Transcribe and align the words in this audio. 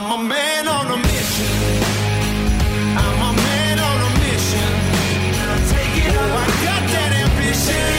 I'm 0.00 0.12
a 0.12 0.18
man 0.28 0.68
on 0.68 0.92
a 0.92 0.96
mission. 0.96 1.82
I'm 2.96 3.18
a 3.18 3.32
man 3.36 3.78
on 3.80 4.00
a 4.00 4.10
mission. 4.20 4.70
Take 5.74 6.06
it 6.06 6.14
up. 6.14 6.38
I 6.38 6.46
got 6.62 6.82
that 6.94 7.12
ambition. 7.26 7.90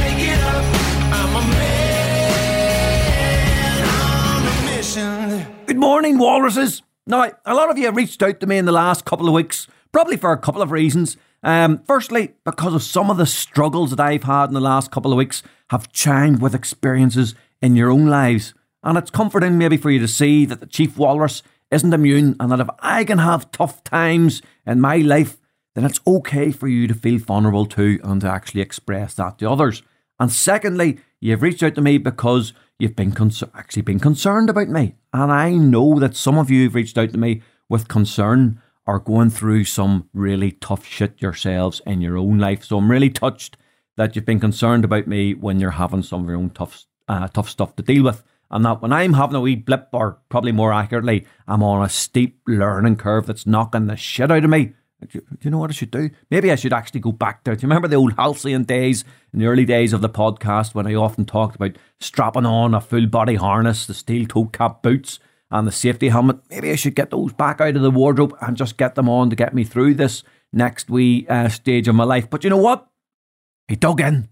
Take 0.00 0.24
it 0.32 0.40
up. 0.42 0.64
I'm 1.12 1.36
a 1.36 1.44
man 1.52 3.84
on 4.00 4.40
a 4.46 4.48
mission. 4.74 5.44
Good 5.66 5.76
morning, 5.76 6.16
walruses. 6.16 6.80
Now, 7.06 7.30
a 7.44 7.54
lot 7.54 7.68
of 7.68 7.76
you 7.76 7.84
have 7.84 7.96
reached 7.96 8.22
out 8.22 8.40
to 8.40 8.46
me 8.46 8.56
in 8.56 8.64
the 8.64 8.72
last 8.72 9.04
couple 9.04 9.28
of 9.28 9.34
weeks, 9.34 9.68
probably 9.92 10.16
for 10.16 10.32
a 10.32 10.38
couple 10.38 10.62
of 10.62 10.70
reasons. 10.70 11.18
Um, 11.42 11.82
firstly, 11.86 12.32
because 12.46 12.72
of 12.72 12.82
some 12.82 13.10
of 13.10 13.18
the 13.18 13.26
struggles 13.26 13.90
that 13.90 14.00
I've 14.00 14.24
had 14.24 14.46
in 14.46 14.54
the 14.54 14.60
last 14.60 14.90
couple 14.90 15.12
of 15.12 15.18
weeks 15.18 15.42
have 15.68 15.92
chimed 15.92 16.40
with 16.40 16.54
experiences 16.54 17.34
in 17.60 17.76
your 17.76 17.90
own 17.90 18.06
lives. 18.06 18.54
And 18.82 18.98
it's 18.98 19.10
comforting 19.10 19.58
maybe 19.58 19.76
for 19.76 19.90
you 19.90 19.98
to 20.00 20.08
see 20.08 20.44
that 20.46 20.60
the 20.60 20.66
chief 20.66 20.96
walrus 20.96 21.42
isn't 21.70 21.94
immune 21.94 22.36
and 22.38 22.52
that 22.52 22.60
if 22.60 22.68
I 22.80 23.04
can 23.04 23.18
have 23.18 23.50
tough 23.50 23.82
times 23.84 24.42
in 24.66 24.80
my 24.80 24.96
life, 24.98 25.38
then 25.74 25.84
it's 25.84 26.00
okay 26.06 26.50
for 26.50 26.68
you 26.68 26.86
to 26.86 26.94
feel 26.94 27.18
vulnerable 27.18 27.66
too 27.66 27.98
and 28.04 28.20
to 28.20 28.28
actually 28.28 28.60
express 28.60 29.14
that 29.14 29.38
to 29.38 29.50
others. 29.50 29.82
And 30.20 30.30
secondly, 30.30 30.98
you've 31.20 31.42
reached 31.42 31.62
out 31.62 31.74
to 31.76 31.80
me 31.80 31.98
because 31.98 32.52
you've 32.78 32.96
been 32.96 33.12
cons- 33.12 33.42
actually 33.54 33.82
been 33.82 34.00
concerned 34.00 34.50
about 34.50 34.68
me. 34.68 34.96
And 35.12 35.32
I 35.32 35.52
know 35.52 35.98
that 35.98 36.16
some 36.16 36.36
of 36.36 36.50
you 36.50 36.64
have 36.64 36.74
reached 36.74 36.98
out 36.98 37.12
to 37.12 37.18
me 37.18 37.42
with 37.68 37.88
concern 37.88 38.60
or 38.86 38.98
going 38.98 39.30
through 39.30 39.64
some 39.64 40.08
really 40.12 40.52
tough 40.52 40.84
shit 40.84 41.22
yourselves 41.22 41.80
in 41.86 42.00
your 42.00 42.18
own 42.18 42.38
life. 42.38 42.64
So 42.64 42.78
I'm 42.78 42.90
really 42.90 43.10
touched 43.10 43.56
that 43.96 44.14
you've 44.14 44.24
been 44.24 44.40
concerned 44.40 44.84
about 44.84 45.06
me 45.06 45.34
when 45.34 45.60
you're 45.60 45.70
having 45.70 46.02
some 46.02 46.22
of 46.22 46.28
your 46.28 46.38
own 46.38 46.50
tough, 46.50 46.84
uh, 47.08 47.28
tough 47.28 47.48
stuff 47.48 47.76
to 47.76 47.82
deal 47.82 48.02
with. 48.02 48.22
And 48.52 48.64
that 48.66 48.82
when 48.82 48.92
I'm 48.92 49.14
having 49.14 49.34
a 49.34 49.40
wee 49.40 49.56
blip, 49.56 49.88
or 49.92 50.18
probably 50.28 50.52
more 50.52 50.72
accurately, 50.72 51.26
I'm 51.48 51.62
on 51.62 51.84
a 51.84 51.88
steep 51.88 52.40
learning 52.46 52.96
curve 52.96 53.26
that's 53.26 53.46
knocking 53.46 53.86
the 53.86 53.96
shit 53.96 54.30
out 54.30 54.44
of 54.44 54.50
me. 54.50 54.74
Do 55.08 55.20
you, 55.40 55.50
know 55.50 55.58
what 55.58 55.70
I 55.70 55.72
should 55.72 55.90
do? 55.90 56.10
Maybe 56.30 56.52
I 56.52 56.54
should 56.54 56.72
actually 56.72 57.00
go 57.00 57.10
back 57.10 57.42
there. 57.42 57.56
Do 57.56 57.62
you 57.62 57.68
remember 57.68 57.88
the 57.88 57.96
old 57.96 58.12
halcyon 58.12 58.64
days 58.64 59.04
in 59.32 59.40
the 59.40 59.46
early 59.46 59.64
days 59.64 59.92
of 59.92 60.00
the 60.00 60.08
podcast 60.08 60.74
when 60.74 60.86
I 60.86 60.94
often 60.94 61.24
talked 61.24 61.56
about 61.56 61.76
strapping 61.98 62.46
on 62.46 62.74
a 62.74 62.80
full 62.80 63.06
body 63.06 63.34
harness, 63.34 63.86
the 63.86 63.94
steel 63.94 64.26
toe 64.26 64.44
cap 64.44 64.82
boots, 64.82 65.18
and 65.50 65.66
the 65.66 65.72
safety 65.72 66.10
helmet? 66.10 66.38
Maybe 66.50 66.70
I 66.70 66.76
should 66.76 66.94
get 66.94 67.10
those 67.10 67.32
back 67.32 67.60
out 67.60 67.74
of 67.74 67.82
the 67.82 67.90
wardrobe 67.90 68.36
and 68.40 68.56
just 68.56 68.76
get 68.76 68.94
them 68.94 69.08
on 69.08 69.30
to 69.30 69.36
get 69.36 69.54
me 69.54 69.64
through 69.64 69.94
this 69.94 70.22
next 70.52 70.88
wee 70.88 71.26
uh, 71.28 71.48
stage 71.48 71.88
of 71.88 71.96
my 71.96 72.04
life. 72.04 72.30
But 72.30 72.44
you 72.44 72.50
know 72.50 72.58
what? 72.58 72.86
I 73.68 73.74
dug 73.74 74.00
in. 74.00 74.28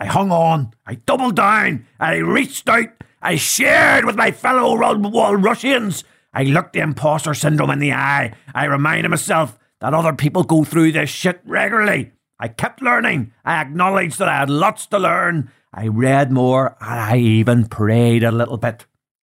I 0.00 0.06
hung 0.06 0.30
on. 0.32 0.74
I 0.84 0.96
doubled 0.96 1.36
down. 1.36 1.86
I 1.98 2.16
reached 2.16 2.68
out. 2.68 2.88
I 3.24 3.36
shared 3.36 4.04
with 4.04 4.16
my 4.16 4.30
fellow 4.32 4.76
Russians. 4.76 6.04
I 6.34 6.42
looked 6.42 6.74
the 6.74 6.80
imposter 6.80 7.32
syndrome 7.32 7.70
in 7.70 7.78
the 7.78 7.94
eye. 7.94 8.34
I 8.54 8.66
reminded 8.66 9.08
myself 9.08 9.58
that 9.80 9.94
other 9.94 10.12
people 10.12 10.42
go 10.42 10.62
through 10.62 10.92
this 10.92 11.08
shit 11.08 11.40
regularly. 11.46 12.12
I 12.38 12.48
kept 12.48 12.82
learning. 12.82 13.32
I 13.42 13.62
acknowledged 13.62 14.18
that 14.18 14.28
I 14.28 14.40
had 14.40 14.50
lots 14.50 14.84
to 14.88 14.98
learn. 14.98 15.50
I 15.72 15.88
read 15.88 16.32
more 16.32 16.76
and 16.82 17.00
I 17.00 17.16
even 17.16 17.64
prayed 17.66 18.24
a 18.24 18.30
little 18.30 18.58
bit. 18.58 18.84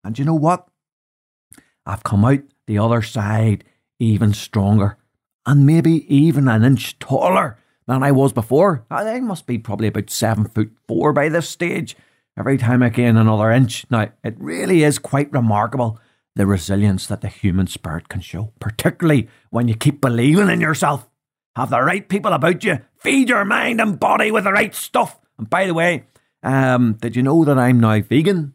And 0.03 0.19
you 0.19 0.25
know 0.25 0.35
what? 0.35 0.67
I've 1.85 2.03
come 2.03 2.25
out 2.25 2.41
the 2.67 2.79
other 2.79 3.03
side 3.03 3.63
even 3.99 4.33
stronger 4.33 4.97
and 5.45 5.67
maybe 5.67 6.07
even 6.13 6.49
an 6.49 6.65
inch 6.65 6.99
taller 6.99 7.59
than 7.87 8.03
I 8.03 8.11
was 8.11 8.33
before. 8.33 8.87
I 8.91 9.21
must 9.21 9.47
be 9.47 9.59
probably 9.59 9.89
about 9.89 10.09
seven 10.09 10.47
foot 10.47 10.73
four 10.89 11.13
by 11.13 11.29
this 11.29 11.47
stage. 11.47 11.95
Every 12.39 12.57
time 12.57 12.83
I 12.83 12.89
gain 12.89 13.17
another 13.17 13.51
inch. 13.51 13.85
Now, 13.91 14.09
it 14.25 14.35
really 14.39 14.83
is 14.85 14.99
quite 14.99 15.33
remarkable 15.33 15.99
the 16.35 16.47
resilience 16.47 17.07
that 17.07 17.21
the 17.21 17.29
human 17.29 17.67
spirit 17.67 18.09
can 18.09 18.21
show, 18.21 18.53
particularly 18.59 19.29
when 19.51 19.69
you 19.69 19.75
keep 19.75 20.01
believing 20.01 20.49
in 20.49 20.61
yourself. 20.61 21.09
Have 21.57 21.69
the 21.69 21.83
right 21.83 22.09
people 22.09 22.33
about 22.33 22.65
you, 22.65 22.79
feed 22.97 23.29
your 23.29 23.45
mind 23.45 23.81
and 23.81 24.01
body 24.01 24.31
with 24.31 24.45
the 24.45 24.53
right 24.53 24.75
stuff. 24.75 25.21
And 25.37 25.51
by 25.51 25.67
the 25.67 25.75
way, 25.75 26.05
um, 26.43 26.95
did 26.95 27.17
you 27.17 27.23
know 27.23 27.45
that 27.45 27.59
I'm 27.59 27.79
now 27.79 28.01
vegan? 28.01 28.55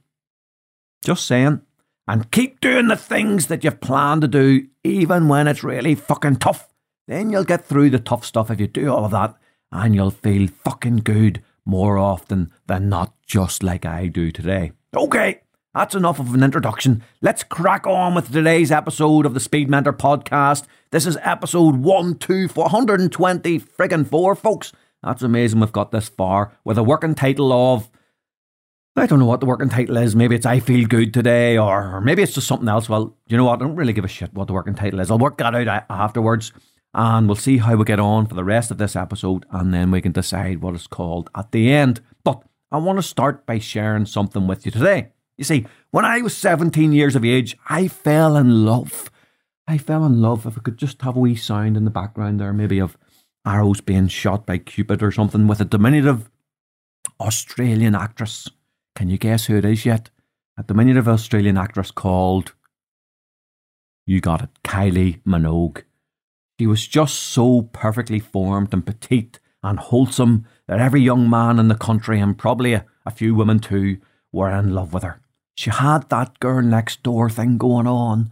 Just 1.05 1.27
saying. 1.27 1.61
And 2.07 2.31
keep 2.31 2.59
doing 2.61 2.87
the 2.87 2.95
things 2.95 3.47
that 3.47 3.63
you've 3.63 3.81
planned 3.81 4.21
to 4.21 4.27
do, 4.27 4.67
even 4.83 5.27
when 5.27 5.47
it's 5.47 5.63
really 5.63 5.93
fucking 5.93 6.37
tough. 6.37 6.67
Then 7.07 7.29
you'll 7.29 7.43
get 7.43 7.65
through 7.65 7.91
the 7.91 7.99
tough 7.99 8.25
stuff 8.25 8.49
if 8.49 8.59
you 8.59 8.67
do 8.67 8.91
all 8.91 9.05
of 9.05 9.11
that, 9.11 9.35
and 9.71 9.93
you'll 9.93 10.09
feel 10.09 10.47
fucking 10.47 10.97
good 10.97 11.43
more 11.67 11.97
often 11.97 12.51
than 12.65 12.89
not, 12.89 13.13
just 13.25 13.61
like 13.61 13.85
I 13.85 14.07
do 14.07 14.31
today. 14.31 14.71
Okay, 14.95 15.41
that's 15.75 15.93
enough 15.93 16.19
of 16.19 16.33
an 16.33 16.43
introduction. 16.43 17.03
Let's 17.21 17.43
crack 17.43 17.85
on 17.85 18.15
with 18.15 18.31
today's 18.31 18.71
episode 18.71 19.25
of 19.25 19.33
the 19.33 19.39
Speed 19.39 19.69
Mentor 19.69 19.93
podcast. 19.93 20.65
This 20.91 21.05
is 21.05 21.17
episode 21.21 21.83
12420 21.83 23.59
friggin' 23.59 24.07
4, 24.07 24.35
folks. 24.35 24.71
That's 25.03 25.21
amazing 25.21 25.59
we've 25.59 25.71
got 25.71 25.91
this 25.91 26.09
far 26.09 26.53
with 26.63 26.77
a 26.77 26.83
working 26.83 27.13
title 27.13 27.51
of 27.51 27.89
I 28.95 29.05
don't 29.05 29.19
know 29.19 29.27
what 29.27 29.41
the 29.41 29.45
working 29.45 29.69
title 29.69 29.97
is. 29.97 30.15
Maybe 30.15 30.35
it's 30.35 30.47
I 30.47 30.59
Feel 30.59 30.87
Good 30.87 31.13
Today, 31.13 31.55
or, 31.55 31.97
or 31.97 32.01
maybe 32.01 32.23
it's 32.23 32.33
just 32.33 32.47
something 32.47 32.67
else. 32.67 32.89
Well, 32.89 33.15
you 33.27 33.37
know 33.37 33.45
what? 33.45 33.61
I 33.61 33.65
don't 33.65 33.75
really 33.75 33.93
give 33.93 34.05
a 34.05 34.07
shit 34.07 34.33
what 34.33 34.47
the 34.47 34.53
working 34.53 34.73
title 34.73 34.99
is. 34.99 35.11
I'll 35.11 35.19
work 35.19 35.37
that 35.37 35.53
out 35.53 35.85
afterwards 35.87 36.51
and 36.93 37.27
we'll 37.27 37.35
see 37.35 37.57
how 37.57 37.75
we 37.75 37.85
get 37.85 37.99
on 37.99 38.25
for 38.25 38.35
the 38.35 38.43
rest 38.43 38.71
of 38.71 38.77
this 38.77 38.95
episode, 38.95 39.45
and 39.51 39.73
then 39.73 39.91
we 39.91 40.01
can 40.01 40.11
decide 40.11 40.61
what 40.61 40.75
it's 40.75 40.87
called 40.87 41.29
at 41.35 41.51
the 41.51 41.71
end. 41.71 42.01
But 42.23 42.43
I 42.71 42.77
want 42.77 42.97
to 42.97 43.03
start 43.03 43.45
by 43.45 43.59
sharing 43.59 44.05
something 44.05 44.47
with 44.47 44.65
you 44.65 44.71
today. 44.71 45.09
You 45.37 45.43
see, 45.43 45.67
when 45.91 46.05
I 46.05 46.21
was 46.21 46.35
17 46.35 46.91
years 46.91 47.15
of 47.15 47.23
age, 47.23 47.57
I 47.69 47.87
fell 47.87 48.35
in 48.35 48.65
love. 48.65 49.11
I 49.67 49.77
fell 49.77 50.05
in 50.05 50.21
love. 50.21 50.45
If 50.45 50.57
I 50.57 50.61
could 50.61 50.77
just 50.77 51.01
have 51.01 51.15
a 51.15 51.19
wee 51.19 51.35
sound 51.35 51.77
in 51.77 51.85
the 51.85 51.91
background 51.91 52.39
there, 52.39 52.53
maybe 52.53 52.79
of 52.79 52.97
arrows 53.45 53.81
being 53.81 54.07
shot 54.07 54.45
by 54.45 54.57
Cupid 54.57 55.03
or 55.03 55.11
something, 55.11 55.47
with 55.47 55.61
a 55.61 55.65
diminutive 55.65 56.29
Australian 57.19 57.95
actress. 57.95 58.49
Can 58.95 59.09
you 59.09 59.17
guess 59.17 59.45
who 59.45 59.55
it 59.57 59.65
is 59.65 59.85
yet? 59.85 60.09
A 60.57 60.63
diminutive 60.63 61.07
Australian 61.07 61.57
actress 61.57 61.91
called, 61.91 62.53
you 64.05 64.19
got 64.19 64.41
it, 64.41 64.49
Kylie 64.63 65.21
Minogue. 65.23 65.83
She 66.59 66.67
was 66.67 66.87
just 66.87 67.15
so 67.15 67.63
perfectly 67.73 68.19
formed 68.19 68.73
and 68.73 68.85
petite 68.85 69.39
and 69.63 69.79
wholesome 69.79 70.45
that 70.67 70.79
every 70.79 71.01
young 71.01 71.29
man 71.29 71.59
in 71.59 71.67
the 71.67 71.75
country, 71.75 72.19
and 72.19 72.37
probably 72.37 72.73
a, 72.73 72.85
a 73.05 73.11
few 73.11 73.35
women 73.35 73.59
too, 73.59 73.97
were 74.31 74.49
in 74.49 74.73
love 74.73 74.93
with 74.93 75.03
her. 75.03 75.21
She 75.55 75.69
had 75.69 76.09
that 76.09 76.39
girl 76.39 76.61
next 76.61 77.03
door 77.03 77.29
thing 77.29 77.57
going 77.57 77.87
on 77.87 78.31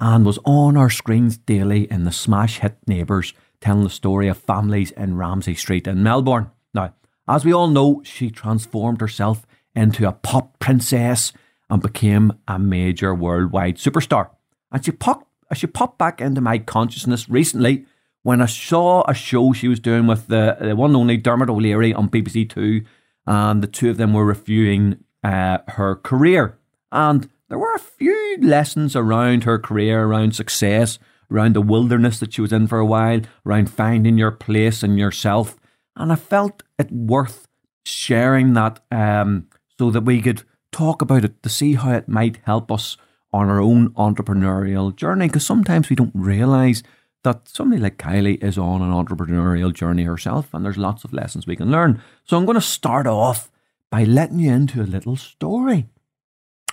and 0.00 0.24
was 0.24 0.38
on 0.44 0.76
our 0.76 0.90
screens 0.90 1.36
daily 1.36 1.90
in 1.90 2.04
the 2.04 2.12
smash 2.12 2.58
hit 2.58 2.78
Neighbours, 2.86 3.34
telling 3.60 3.84
the 3.84 3.90
story 3.90 4.28
of 4.28 4.38
families 4.38 4.90
in 4.92 5.16
Ramsay 5.16 5.54
Street 5.54 5.86
in 5.86 6.02
Melbourne. 6.02 6.50
Now, 6.72 6.94
as 7.28 7.44
we 7.44 7.52
all 7.52 7.68
know, 7.68 8.02
she 8.04 8.30
transformed 8.30 9.00
herself 9.00 9.46
into 9.74 10.08
a 10.08 10.12
pop 10.12 10.58
princess 10.58 11.32
and 11.68 11.82
became 11.82 12.32
a 12.48 12.58
major 12.58 13.14
worldwide 13.14 13.76
superstar. 13.76 14.30
And 14.72 14.84
she 14.84 14.92
popped 14.92 15.28
she 15.54 15.66
popped 15.66 15.98
back 15.98 16.20
into 16.20 16.40
my 16.40 16.58
consciousness 16.58 17.28
recently 17.28 17.86
when 18.22 18.42
I 18.42 18.46
saw 18.46 19.02
a 19.08 19.14
show 19.14 19.52
she 19.52 19.68
was 19.68 19.80
doing 19.80 20.06
with 20.06 20.26
the, 20.28 20.56
the 20.60 20.76
one 20.76 20.90
and 20.90 20.96
only 20.96 21.16
Dermot 21.16 21.48
O'Leary 21.48 21.94
on 21.94 22.08
BBC 22.08 22.48
Two, 22.48 22.82
and 23.26 23.62
the 23.62 23.66
two 23.66 23.90
of 23.90 23.96
them 23.96 24.12
were 24.12 24.24
reviewing 24.24 25.04
uh, 25.24 25.58
her 25.68 25.96
career. 25.96 26.58
And 26.92 27.28
there 27.48 27.58
were 27.58 27.74
a 27.74 27.80
few 27.80 28.38
lessons 28.40 28.94
around 28.94 29.44
her 29.44 29.58
career, 29.58 30.04
around 30.04 30.34
success, 30.34 30.98
around 31.30 31.54
the 31.54 31.62
wilderness 31.62 32.20
that 32.20 32.34
she 32.34 32.40
was 32.40 32.52
in 32.52 32.66
for 32.66 32.78
a 32.78 32.86
while, 32.86 33.20
around 33.46 33.70
finding 33.70 34.18
your 34.18 34.32
place 34.32 34.82
and 34.82 34.98
yourself. 34.98 35.56
And 35.96 36.12
I 36.12 36.16
felt 36.16 36.62
it 36.78 36.90
worth 36.92 37.46
sharing 37.84 38.52
that 38.54 38.80
um, 38.90 39.48
so 39.78 39.90
that 39.90 40.02
we 40.02 40.20
could 40.20 40.42
talk 40.72 41.02
about 41.02 41.24
it 41.24 41.42
to 41.42 41.48
see 41.48 41.74
how 41.74 41.92
it 41.92 42.08
might 42.08 42.38
help 42.44 42.70
us 42.70 42.96
on 43.32 43.48
our 43.48 43.60
own 43.60 43.90
entrepreneurial 43.90 44.94
journey 44.94 45.26
because 45.26 45.46
sometimes 45.46 45.88
we 45.88 45.96
don't 45.96 46.12
realize 46.14 46.82
that 47.22 47.48
somebody 47.48 47.80
like 47.80 47.98
Kylie 47.98 48.42
is 48.42 48.56
on 48.56 48.82
an 48.82 48.90
entrepreneurial 48.90 49.72
journey 49.72 50.04
herself 50.04 50.52
and 50.52 50.64
there's 50.64 50.78
lots 50.78 51.04
of 51.04 51.12
lessons 51.12 51.46
we 51.46 51.56
can 51.56 51.70
learn. 51.70 52.02
So 52.24 52.36
I'm 52.36 52.46
going 52.46 52.54
to 52.54 52.62
start 52.62 53.06
off 53.06 53.50
by 53.90 54.04
letting 54.04 54.38
you 54.38 54.52
into 54.52 54.80
a 54.80 54.84
little 54.84 55.16
story, 55.16 55.86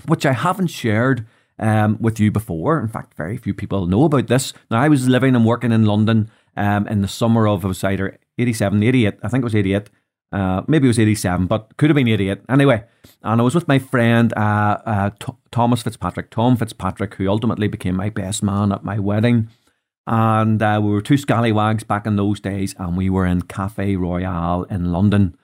which 0.05 0.25
I 0.25 0.33
haven't 0.33 0.67
shared 0.67 1.25
um, 1.59 1.97
with 1.99 2.19
you 2.19 2.31
before. 2.31 2.79
In 2.79 2.87
fact, 2.87 3.17
very 3.17 3.37
few 3.37 3.53
people 3.53 3.87
know 3.87 4.05
about 4.05 4.27
this. 4.27 4.53
Now, 4.69 4.81
I 4.81 4.87
was 4.87 5.07
living 5.07 5.35
and 5.35 5.45
working 5.45 5.71
in 5.71 5.85
London 5.85 6.29
um, 6.55 6.87
in 6.87 7.01
the 7.01 7.07
summer 7.07 7.47
of, 7.47 7.63
it 7.63 7.67
was 7.67 7.83
either 7.83 8.17
87, 8.37 8.81
88, 8.83 9.13
I 9.23 9.27
think 9.27 9.41
it 9.41 9.45
was 9.45 9.55
88, 9.55 9.89
uh, 10.31 10.61
maybe 10.67 10.87
it 10.87 10.89
was 10.89 10.99
87, 10.99 11.47
but 11.47 11.75
could 11.77 11.89
have 11.89 11.95
been 11.95 12.07
88. 12.07 12.39
Anyway, 12.49 12.83
and 13.23 13.41
I 13.41 13.43
was 13.43 13.55
with 13.55 13.67
my 13.67 13.79
friend 13.79 14.33
uh, 14.35 14.77
uh, 14.85 15.09
Thomas 15.51 15.83
Fitzpatrick, 15.83 16.29
Tom 16.29 16.57
Fitzpatrick, 16.57 17.15
who 17.15 17.29
ultimately 17.29 17.67
became 17.67 17.95
my 17.95 18.09
best 18.09 18.43
man 18.43 18.71
at 18.71 18.83
my 18.83 18.99
wedding. 18.99 19.49
And 20.05 20.61
uh, 20.61 20.79
we 20.81 20.89
were 20.91 21.01
two 21.01 21.17
scallywags 21.17 21.83
back 21.83 22.05
in 22.05 22.15
those 22.15 22.39
days, 22.39 22.75
and 22.77 22.95
we 22.95 23.09
were 23.09 23.25
in 23.25 23.41
Cafe 23.43 23.95
Royal 23.95 24.63
in 24.65 24.91
London. 24.91 25.37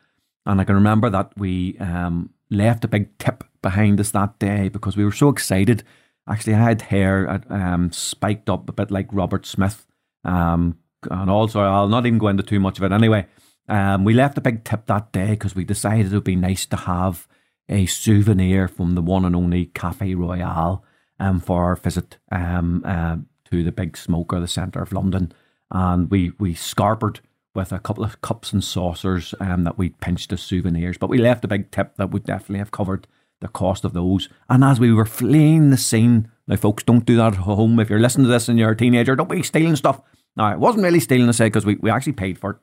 And 0.46 0.60
I 0.60 0.64
can 0.64 0.76
remember 0.76 1.10
that 1.10 1.32
we 1.38 1.78
um, 1.80 2.32
left 2.50 2.84
a 2.84 2.88
big 2.88 3.18
tip 3.18 3.44
behind 3.62 4.00
us 4.00 4.12
that 4.12 4.40
day 4.40 4.70
because 4.70 4.98
we 4.98 5.06
were 5.06 5.12
so 5.12 5.30
excited 5.30 5.84
Actually, 6.28 6.54
I 6.54 6.64
had 6.64 6.82
hair 6.84 7.42
um, 7.50 7.92
spiked 7.92 8.50
up 8.50 8.70
a 8.70 8.74
bit 8.74 8.92
like 8.92 9.08
Robert 9.12 9.46
Smith. 9.46 9.86
Um, 10.24 10.78
and 11.12 11.30
also, 11.30 11.60
I'll 11.60 11.90
not 11.90 12.06
even 12.06 12.18
go 12.18 12.30
into 12.30 12.44
too 12.44 12.62
much 12.62 12.78
of 12.78 12.86
it 12.86 12.94
anyway. 12.94 13.26
Um, 13.68 14.04
we 14.04 14.14
left 14.14 14.38
a 14.38 14.42
big 14.42 14.64
tip 14.64 14.86
that 14.88 15.12
day 15.12 15.32
because 15.32 15.56
we 15.56 15.64
decided 15.64 16.08
it 16.08 16.16
would 16.16 16.24
be 16.24 16.36
nice 16.36 16.66
to 16.68 16.76
have 16.76 17.28
a 17.70 17.86
souvenir 17.86 18.68
from 18.68 18.96
the 18.96 19.02
one 19.02 19.26
and 19.26 19.36
only 19.36 19.68
Cafe 19.68 20.16
Royal 20.16 20.84
um, 21.20 21.40
for 21.40 21.64
our 21.64 21.76
visit 21.76 22.18
um, 22.32 22.84
uh, 22.86 23.18
to 23.46 23.64
the 23.64 23.72
big 23.72 23.96
smoker, 23.96 24.40
the 24.40 24.48
centre 24.48 24.82
of 24.82 24.92
London. 24.92 25.32
And 25.72 26.12
we, 26.12 26.34
we 26.40 26.54
scarpered 26.54 27.20
with 27.56 27.72
a 27.72 27.80
couple 27.80 28.04
of 28.04 28.22
cups 28.22 28.52
and 28.52 28.64
saucers 28.64 29.34
um, 29.40 29.64
that 29.64 29.78
we 29.78 29.90
pinched 29.90 30.34
as 30.34 30.42
souvenirs. 30.42 30.98
But 30.98 31.10
we 31.10 31.20
left 31.20 31.46
a 31.46 31.48
big 31.48 31.72
tip 31.72 31.96
that 31.96 32.12
would 32.12 32.26
definitely 32.26 32.60
have 32.60 32.72
covered 32.72 33.08
the 33.40 33.48
cost 33.48 33.86
of 33.86 33.94
those. 33.94 34.30
And 34.50 34.64
as 34.64 34.80
we 34.80 34.92
were 34.92 35.06
fleeing 35.06 35.70
the 35.70 35.78
scene, 35.78 36.32
now 36.48 36.56
folks, 36.56 36.84
don't 36.84 37.06
do 37.06 37.16
that 37.18 37.34
at 37.34 37.40
home. 37.40 37.80
If 37.80 37.90
you're 37.90 38.00
listening 38.00 38.26
to 38.26 38.32
this 38.32 38.50
and 38.50 38.60
you're 38.60 38.72
a 38.72 38.76
teenager, 38.76 39.16
don't 39.16 39.30
be 39.30 39.44
stealing 39.44 39.76
stuff. 39.76 40.02
Now, 40.36 40.52
it 40.52 40.60
wasn't 40.60 40.84
really 40.84 41.00
stealing, 41.00 41.30
I 41.30 41.32
say, 41.32 41.46
because 41.46 41.66
we, 41.66 41.76
we 41.76 41.92
actually 41.92 42.14
paid 42.14 42.40
for 42.40 42.52
it. 42.52 42.58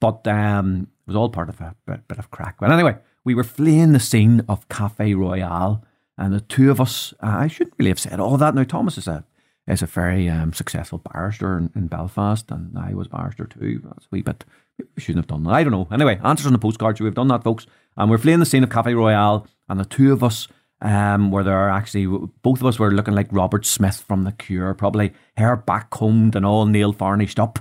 But 0.00 0.26
um, 0.26 0.88
it 1.06 1.08
was 1.08 1.16
all 1.16 1.28
part 1.28 1.48
of 1.48 1.60
a 1.60 1.74
bit, 1.86 2.08
bit 2.08 2.18
of 2.18 2.30
crack. 2.30 2.56
But 2.58 2.72
anyway, 2.72 2.96
we 3.24 3.34
were 3.34 3.44
fleeing 3.44 3.92
the 3.92 4.00
scene 4.00 4.42
of 4.48 4.68
Cafe 4.68 5.14
Royal, 5.14 5.84
and 6.16 6.32
the 6.32 6.40
two 6.40 6.70
of 6.70 6.80
us, 6.80 7.12
uh, 7.22 7.36
I 7.40 7.46
shouldn't 7.48 7.74
really 7.78 7.90
have 7.90 8.00
said 8.00 8.18
all 8.18 8.36
that. 8.38 8.54
Now, 8.54 8.64
Thomas 8.64 8.98
is 8.98 9.06
a 9.06 9.24
is 9.66 9.82
a 9.82 9.86
very 9.86 10.28
um, 10.28 10.52
successful 10.52 10.98
barrister 10.98 11.56
in, 11.56 11.70
in, 11.76 11.86
Belfast, 11.86 12.50
and 12.50 12.76
I 12.76 12.92
was 12.94 13.08
barrister 13.08 13.46
too. 13.46 13.80
That's 13.84 14.06
a 14.06 14.08
wee 14.10 14.22
bit. 14.22 14.44
We 14.78 15.02
shouldn't 15.02 15.24
have 15.24 15.28
done 15.28 15.44
that. 15.44 15.50
I 15.52 15.62
don't 15.62 15.72
know. 15.72 15.88
Anyway, 15.92 16.18
answers 16.24 16.46
on 16.46 16.52
the 16.52 16.58
postcard. 16.58 16.98
So 16.98 17.04
we've 17.04 17.14
done 17.14 17.28
that, 17.28 17.44
folks. 17.44 17.66
And 17.96 18.10
we're 18.10 18.18
fleeing 18.18 18.40
the 18.40 18.46
scene 18.46 18.64
of 18.64 18.70
Cafe 18.70 18.94
Royal, 18.94 19.46
and 19.68 19.78
the 19.78 19.84
two 19.84 20.12
of 20.12 20.24
us, 20.24 20.48
um, 20.80 21.30
where 21.30 21.44
there 21.44 21.68
actually 21.68 22.06
both 22.42 22.60
of 22.60 22.66
us 22.66 22.78
were 22.78 22.90
looking 22.90 23.14
like 23.14 23.28
Robert 23.30 23.66
Smith 23.66 24.02
from 24.06 24.24
The 24.24 24.32
Cure, 24.32 24.74
probably 24.74 25.12
hair 25.36 25.56
back 25.56 25.90
combed 25.90 26.34
and 26.34 26.44
all 26.44 26.66
nail 26.66 26.92
varnished 26.92 27.38
up. 27.38 27.58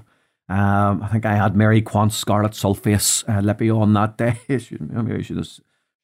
Um, 0.50 1.04
I 1.04 1.08
think 1.08 1.26
I 1.26 1.36
had 1.36 1.56
Mary 1.56 1.82
Quant's 1.82 2.18
Scarlet 2.18 2.54
Sulface 2.54 3.24
uh, 3.30 3.42
lippy 3.42 3.70
on 3.70 3.94
that 3.94 4.18
day. 4.18 4.40
Maybe 4.50 5.14
I 5.14 5.22
should 5.22 5.38
have 5.38 5.50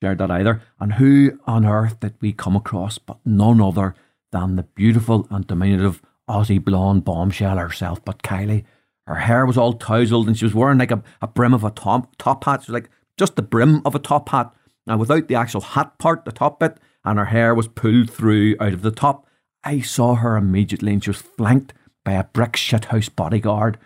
shared 0.02 0.20
that 0.20 0.30
either. 0.30 0.62
And 0.80 0.94
who 0.94 1.40
on 1.48 1.66
earth 1.66 2.00
did 2.00 2.14
we 2.22 2.32
come 2.32 2.56
across 2.56 3.00
but 3.00 3.18
none 3.26 3.60
other 3.60 3.96
than 4.32 4.56
the 4.56 4.64
beautiful 4.64 5.28
and 5.32 5.48
diminutive 5.48 6.02
Aussie 6.30 6.64
blonde 6.64 7.04
bombshell 7.04 7.58
herself, 7.58 8.04
but 8.06 8.24
Kylie. 8.24 8.66
Her 9.08 9.16
hair 9.16 9.46
was 9.46 9.58
all 9.58 9.74
tousled 9.74 10.28
and 10.28 10.38
she 10.38 10.46
was 10.46 10.56
wearing 10.56 10.80
like 10.80 10.92
a, 10.92 11.04
a 11.22 11.28
brim 11.28 11.54
of 11.54 11.64
a 11.64 11.72
top, 11.72 12.16
top 12.18 12.44
hat. 12.44 12.64
She 12.64 12.72
was 12.72 12.82
like 12.82 12.90
just 13.18 13.36
the 13.36 13.44
brim 13.44 13.82
of 13.86 13.96
a 13.96 14.00
top 14.00 14.30
hat. 14.30 14.52
Now, 14.88 14.98
without 14.98 15.28
the 15.28 15.36
actual 15.36 15.62
hat 15.62 15.98
part, 15.98 16.26
the 16.26 16.32
top 16.32 16.60
bit, 16.60 16.78
and 17.04 17.18
her 17.18 17.26
hair 17.26 17.54
was 17.56 17.68
pulled 17.68 18.10
through 18.10 18.56
out 18.60 18.74
of 18.74 18.82
the 18.82 18.92
top. 18.92 19.28
I 19.64 19.82
saw 19.82 20.16
her 20.16 20.38
immediately 20.38 20.94
and 20.94 21.04
she 21.04 21.12
was 21.12 21.22
flanked 21.22 21.74
by 22.04 22.14
a 22.14 22.24
brick 22.24 22.54
shithouse 22.54 23.16
bodyguard. 23.16 23.78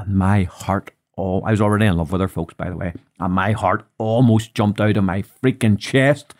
And 0.00 0.16
my 0.16 0.44
heart, 0.44 0.92
oh, 1.16 1.40
I 1.42 1.50
was 1.50 1.60
already 1.60 1.86
in 1.86 1.96
love 1.96 2.12
with 2.12 2.20
her, 2.20 2.28
folks, 2.28 2.54
by 2.54 2.70
the 2.70 2.76
way. 2.76 2.92
And 3.18 3.32
my 3.32 3.52
heart 3.52 3.86
almost 3.98 4.54
jumped 4.54 4.80
out 4.80 4.96
of 4.96 5.04
my 5.04 5.22
freaking 5.22 5.78
chest 5.78 6.34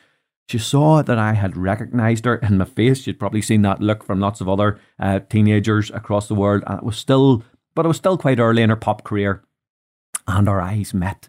she 0.48 0.58
saw 0.58 1.02
that 1.02 1.18
I 1.18 1.34
had 1.34 1.58
recognised 1.58 2.24
her 2.24 2.36
in 2.36 2.56
my 2.56 2.64
face. 2.64 3.02
She'd 3.02 3.20
probably 3.20 3.42
seen 3.42 3.62
that 3.62 3.82
look 3.82 4.02
from 4.02 4.18
lots 4.18 4.40
of 4.40 4.48
other 4.48 4.80
uh, 4.98 5.20
teenagers 5.28 5.90
across 5.90 6.26
the 6.26 6.34
world, 6.34 6.64
and 6.66 6.78
it 6.78 6.84
was 6.84 6.96
still, 6.96 7.44
but 7.74 7.84
it 7.84 7.88
was 7.88 7.98
still 7.98 8.16
quite 8.16 8.40
early 8.40 8.62
in 8.62 8.70
her 8.70 8.76
pop 8.76 9.04
career. 9.04 9.42
And 10.26 10.48
our 10.48 10.60
eyes 10.60 10.94
met, 10.94 11.28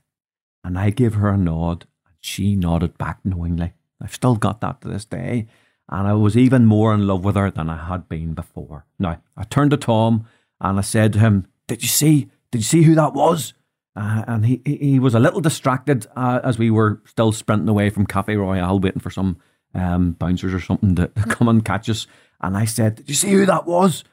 and 0.63 0.79
I 0.79 0.89
gave 0.89 1.15
her 1.15 1.29
a 1.29 1.37
nod, 1.37 1.85
and 2.05 2.15
she 2.21 2.55
nodded 2.55 2.97
back 2.97 3.19
knowingly. 3.25 3.73
I've 4.01 4.13
still 4.13 4.35
got 4.37 4.61
that 4.61 4.79
to 4.81 4.87
this 4.87 5.03
day, 5.03 5.47
and 5.89 6.07
I 6.07 6.13
was 6.13 6.37
even 6.37 6.65
more 6.65 6.93
in 6.93 7.05
love 7.05 7.25
with 7.25 7.35
her 7.35 7.51
than 7.51 7.69
I 7.69 7.87
had 7.87 8.07
been 8.07 8.33
before. 8.33 8.85
Now 8.97 9.21
I 9.35 9.43
turned 9.43 9.71
to 9.71 9.77
Tom 9.77 10.27
and 10.61 10.77
I 10.77 10.81
said 10.81 11.13
to 11.13 11.19
him, 11.19 11.47
"Did 11.69 11.81
you 11.81 11.87
see? 11.87 12.29
Did 12.51 12.59
you 12.59 12.63
see 12.63 12.83
who 12.83 12.95
that 12.95 13.13
was?" 13.13 13.53
Uh, 13.95 14.23
and 14.27 14.45
he 14.45 14.61
he 14.65 14.99
was 14.99 15.15
a 15.15 15.19
little 15.19 15.41
distracted 15.41 16.07
uh, 16.15 16.41
as 16.43 16.57
we 16.57 16.69
were 16.69 17.01
still 17.05 17.31
sprinting 17.31 17.69
away 17.69 17.89
from 17.89 18.05
Cafe 18.05 18.35
Royal, 18.35 18.79
waiting 18.79 19.01
for 19.01 19.09
some 19.09 19.37
um, 19.73 20.11
bouncers 20.13 20.53
or 20.53 20.59
something 20.59 20.95
to, 20.95 21.07
to, 21.07 21.23
come 21.23 21.47
and 21.47 21.65
catch 21.65 21.89
us. 21.89 22.07
And 22.41 22.57
I 22.57 22.65
said, 22.65 22.95
"Did 22.95 23.09
you 23.09 23.15
see 23.15 23.31
who 23.31 23.45
that 23.45 23.65
was?" 23.65 24.03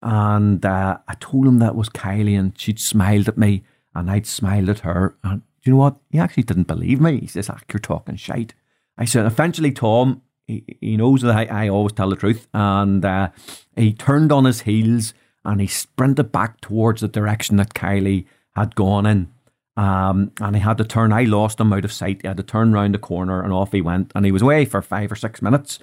And 0.00 0.64
uh, 0.64 0.98
I 1.06 1.14
told 1.14 1.46
him 1.46 1.58
that 1.58 1.76
was 1.76 1.88
Kylie, 1.88 2.38
and 2.38 2.58
she'd 2.58 2.80
smiled 2.80 3.28
at 3.28 3.38
me, 3.38 3.62
and 3.94 4.10
I'd 4.10 4.26
smiled 4.26 4.68
at 4.68 4.80
her. 4.80 5.16
And 5.22 5.40
do 5.40 5.70
you 5.70 5.72
know 5.72 5.78
what? 5.78 5.96
He 6.10 6.18
actually 6.18 6.42
didn't 6.44 6.66
believe 6.66 7.00
me. 7.00 7.20
He 7.20 7.26
says, 7.26 7.50
"Ah, 7.50 7.58
you're 7.72 7.80
talking 7.80 8.16
shite." 8.16 8.54
I 8.98 9.04
said, 9.04 9.26
eventually, 9.26 9.72
Tom, 9.72 10.22
he, 10.46 10.64
he 10.80 10.96
knows 10.96 11.22
that 11.22 11.34
I, 11.34 11.64
I, 11.64 11.68
always 11.68 11.92
tell 11.92 12.10
the 12.10 12.16
truth, 12.16 12.46
and 12.52 13.04
uh, 13.04 13.30
he 13.76 13.92
turned 13.92 14.30
on 14.30 14.44
his 14.44 14.62
heels 14.62 15.14
and 15.44 15.60
he 15.60 15.66
sprinted 15.66 16.32
back 16.32 16.60
towards 16.60 17.00
the 17.00 17.08
direction 17.08 17.56
that 17.56 17.74
Kylie 17.74 18.26
had 18.54 18.74
gone 18.74 19.06
in. 19.06 19.32
Um, 19.76 20.32
and 20.40 20.54
he 20.54 20.62
had 20.62 20.78
to 20.78 20.84
turn. 20.84 21.12
I 21.12 21.24
lost 21.24 21.58
him 21.58 21.72
out 21.72 21.84
of 21.84 21.92
sight. 21.92 22.20
He 22.22 22.28
had 22.28 22.36
to 22.36 22.42
turn 22.42 22.72
round 22.72 22.94
the 22.94 22.98
corner, 22.98 23.42
and 23.42 23.52
off 23.52 23.72
he 23.72 23.80
went. 23.80 24.12
And 24.14 24.24
he 24.24 24.32
was 24.32 24.42
away 24.42 24.64
for 24.64 24.82
five 24.82 25.10
or 25.10 25.16
six 25.16 25.40
minutes. 25.40 25.78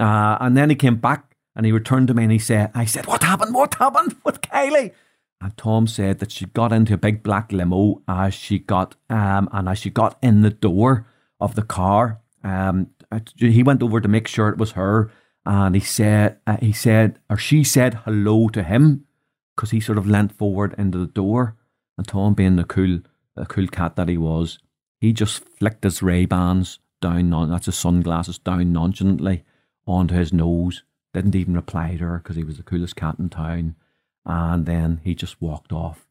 Uh, 0.00 0.38
and 0.40 0.56
then 0.56 0.70
he 0.70 0.76
came 0.76 0.96
back, 0.96 1.36
and 1.54 1.66
he 1.66 1.72
returned 1.72 2.08
to 2.08 2.14
me, 2.14 2.22
and 2.22 2.32
he 2.32 2.38
said, 2.38 2.70
"I 2.74 2.86
said, 2.86 3.06
what 3.06 3.22
happened? 3.22 3.54
What 3.54 3.74
happened 3.74 4.16
with 4.24 4.40
Kylie?" 4.40 4.92
And 5.40 5.56
Tom 5.58 5.86
said 5.86 6.20
that 6.20 6.32
she 6.32 6.46
got 6.46 6.72
into 6.72 6.94
a 6.94 6.98
big 6.98 7.22
black 7.22 7.52
limo 7.52 8.02
as 8.08 8.32
she 8.32 8.58
got, 8.58 8.96
um, 9.10 9.48
and 9.52 9.68
as 9.68 9.78
she 9.78 9.90
got 9.90 10.18
in 10.22 10.40
the 10.40 10.50
door 10.50 11.06
of 11.38 11.54
the 11.54 11.62
car, 11.62 12.20
um, 12.42 12.88
he 13.36 13.62
went 13.62 13.82
over 13.82 14.00
to 14.00 14.08
make 14.08 14.26
sure 14.26 14.48
it 14.48 14.58
was 14.58 14.72
her, 14.72 15.10
and 15.46 15.74
he 15.74 15.80
said, 15.80 16.38
uh, 16.46 16.56
he 16.60 16.72
said, 16.72 17.18
or 17.28 17.36
she 17.36 17.64
said 17.64 17.94
hello 18.04 18.48
to 18.48 18.62
him 18.62 19.06
because 19.54 19.70
he 19.70 19.80
sort 19.80 19.98
of 19.98 20.06
leant 20.06 20.32
forward 20.32 20.74
into 20.78 20.98
the 20.98 21.06
door 21.06 21.56
and 21.96 22.06
Tom, 22.06 22.34
being 22.34 22.56
the 22.56 22.64
cool, 22.64 23.00
the 23.36 23.46
cool 23.46 23.66
cat 23.68 23.96
that 23.96 24.08
he 24.08 24.18
was, 24.18 24.58
he 25.00 25.12
just 25.12 25.44
flicked 25.44 25.84
his 25.84 26.02
Ray 26.02 26.26
Bans 26.26 26.78
down, 27.00 27.30
non- 27.30 27.50
that's 27.50 27.66
his 27.66 27.76
sunglasses, 27.76 28.38
down 28.38 28.72
nonchalantly 28.72 29.44
onto 29.86 30.14
his 30.14 30.32
nose. 30.32 30.82
Didn't 31.12 31.36
even 31.36 31.54
reply 31.54 31.96
to 31.96 32.04
her 32.04 32.18
because 32.18 32.36
he 32.36 32.44
was 32.44 32.56
the 32.56 32.62
coolest 32.64 32.96
cat 32.96 33.16
in 33.18 33.28
town. 33.28 33.76
And 34.26 34.66
then 34.66 35.00
he 35.04 35.14
just 35.14 35.40
walked 35.40 35.72
off 35.72 36.06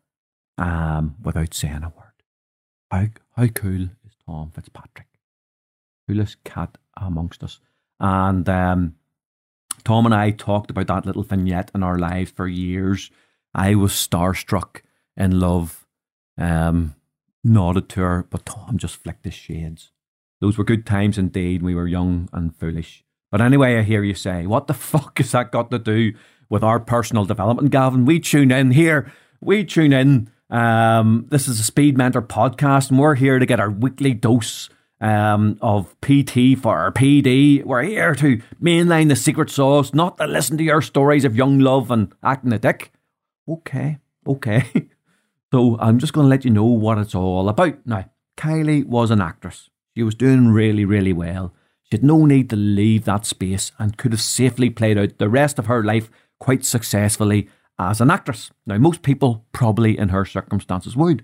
um, 0.57 1.15
without 1.21 1.53
saying 1.53 1.83
a 1.83 1.89
word. 1.89 2.13
How, 2.91 3.07
how 3.35 3.47
cool 3.47 3.89
is 4.05 4.15
Tom 4.25 4.51
Fitzpatrick? 4.51 5.07
Coolest 6.07 6.43
cat 6.43 6.77
amongst 6.95 7.43
us. 7.43 7.59
And 7.99 8.47
um, 8.47 8.95
Tom 9.83 10.05
and 10.05 10.15
I 10.15 10.31
talked 10.31 10.69
about 10.69 10.87
that 10.87 11.05
little 11.05 11.23
vignette 11.23 11.71
in 11.75 11.83
our 11.83 11.97
lives 11.97 12.31
for 12.31 12.47
years. 12.47 13.11
I 13.53 13.75
was 13.75 13.91
starstruck 13.91 14.81
in 15.17 15.39
love, 15.39 15.85
um, 16.37 16.95
nodded 17.43 17.89
to 17.89 18.01
her, 18.01 18.25
but 18.29 18.45
Tom 18.45 18.77
just 18.77 18.97
flicked 18.97 19.25
his 19.25 19.33
shades. 19.33 19.91
Those 20.41 20.57
were 20.57 20.63
good 20.63 20.85
times 20.85 21.17
indeed. 21.17 21.61
We 21.61 21.75
were 21.75 21.87
young 21.87 22.29
and 22.33 22.55
foolish. 22.55 23.03
But 23.31 23.41
anyway, 23.41 23.77
I 23.77 23.81
hear 23.81 24.03
you 24.03 24.13
say, 24.13 24.45
what 24.45 24.67
the 24.67 24.73
fuck 24.73 25.17
has 25.17 25.31
that 25.31 25.51
got 25.51 25.71
to 25.71 25.79
do 25.79 26.13
with 26.49 26.63
our 26.63 26.79
personal 26.79 27.25
development, 27.25 27.71
Gavan? 27.71 28.05
We 28.05 28.19
tune 28.19 28.51
in 28.51 28.71
here. 28.71 29.11
We 29.41 29.63
tune 29.63 29.93
in. 29.93 30.29
Um, 30.49 31.25
this 31.29 31.47
is 31.47 31.59
a 31.59 31.63
Speed 31.63 31.97
Mentor 31.97 32.21
podcast, 32.21 32.89
and 32.89 32.99
we're 32.99 33.15
here 33.15 33.39
to 33.39 33.45
get 33.45 33.59
our 33.59 33.71
weekly 33.71 34.13
dose 34.13 34.69
um, 35.03 35.59
of 35.61 35.95
PT 36.01 36.57
for 36.57 36.91
PD. 36.95 37.63
We're 37.63 37.83
here 37.83 38.15
to 38.15 38.41
mainline 38.61 39.09
the 39.09 39.15
secret 39.15 39.49
sauce, 39.49 39.93
not 39.93 40.17
to 40.17 40.25
listen 40.25 40.57
to 40.57 40.63
your 40.63 40.81
stories 40.81 41.25
of 41.25 41.35
young 41.35 41.59
love 41.59 41.91
and 41.91 42.13
acting 42.23 42.53
a 42.53 42.59
dick. 42.59 42.91
Okay, 43.47 43.99
okay. 44.27 44.65
So 45.53 45.77
I'm 45.79 45.99
just 45.99 46.13
going 46.13 46.25
to 46.25 46.29
let 46.29 46.45
you 46.45 46.49
know 46.49 46.65
what 46.65 46.97
it's 46.97 47.13
all 47.13 47.47
about. 47.47 47.75
Now, 47.85 48.09
Kylie 48.35 48.83
was 48.87 49.11
an 49.11 49.21
actress. 49.21 49.69
She 49.95 50.01
was 50.01 50.15
doing 50.15 50.47
really, 50.47 50.83
really 50.83 51.13
well. 51.13 51.53
She 51.83 51.95
had 51.95 52.03
no 52.03 52.25
need 52.25 52.49
to 52.49 52.55
leave 52.55 53.05
that 53.05 53.27
space 53.27 53.71
and 53.77 53.95
could 53.95 54.13
have 54.13 54.21
safely 54.21 54.71
played 54.71 54.97
out 54.97 55.19
the 55.19 55.29
rest 55.29 55.59
of 55.59 55.67
her 55.67 55.83
life 55.83 56.09
quite 56.39 56.65
successfully 56.65 57.49
as 57.77 58.01
an 58.01 58.09
actress. 58.09 58.49
Now, 58.65 58.79
most 58.79 59.03
people 59.03 59.45
probably 59.51 59.95
in 59.95 60.09
her 60.09 60.25
circumstances 60.25 60.95
would, 60.95 61.23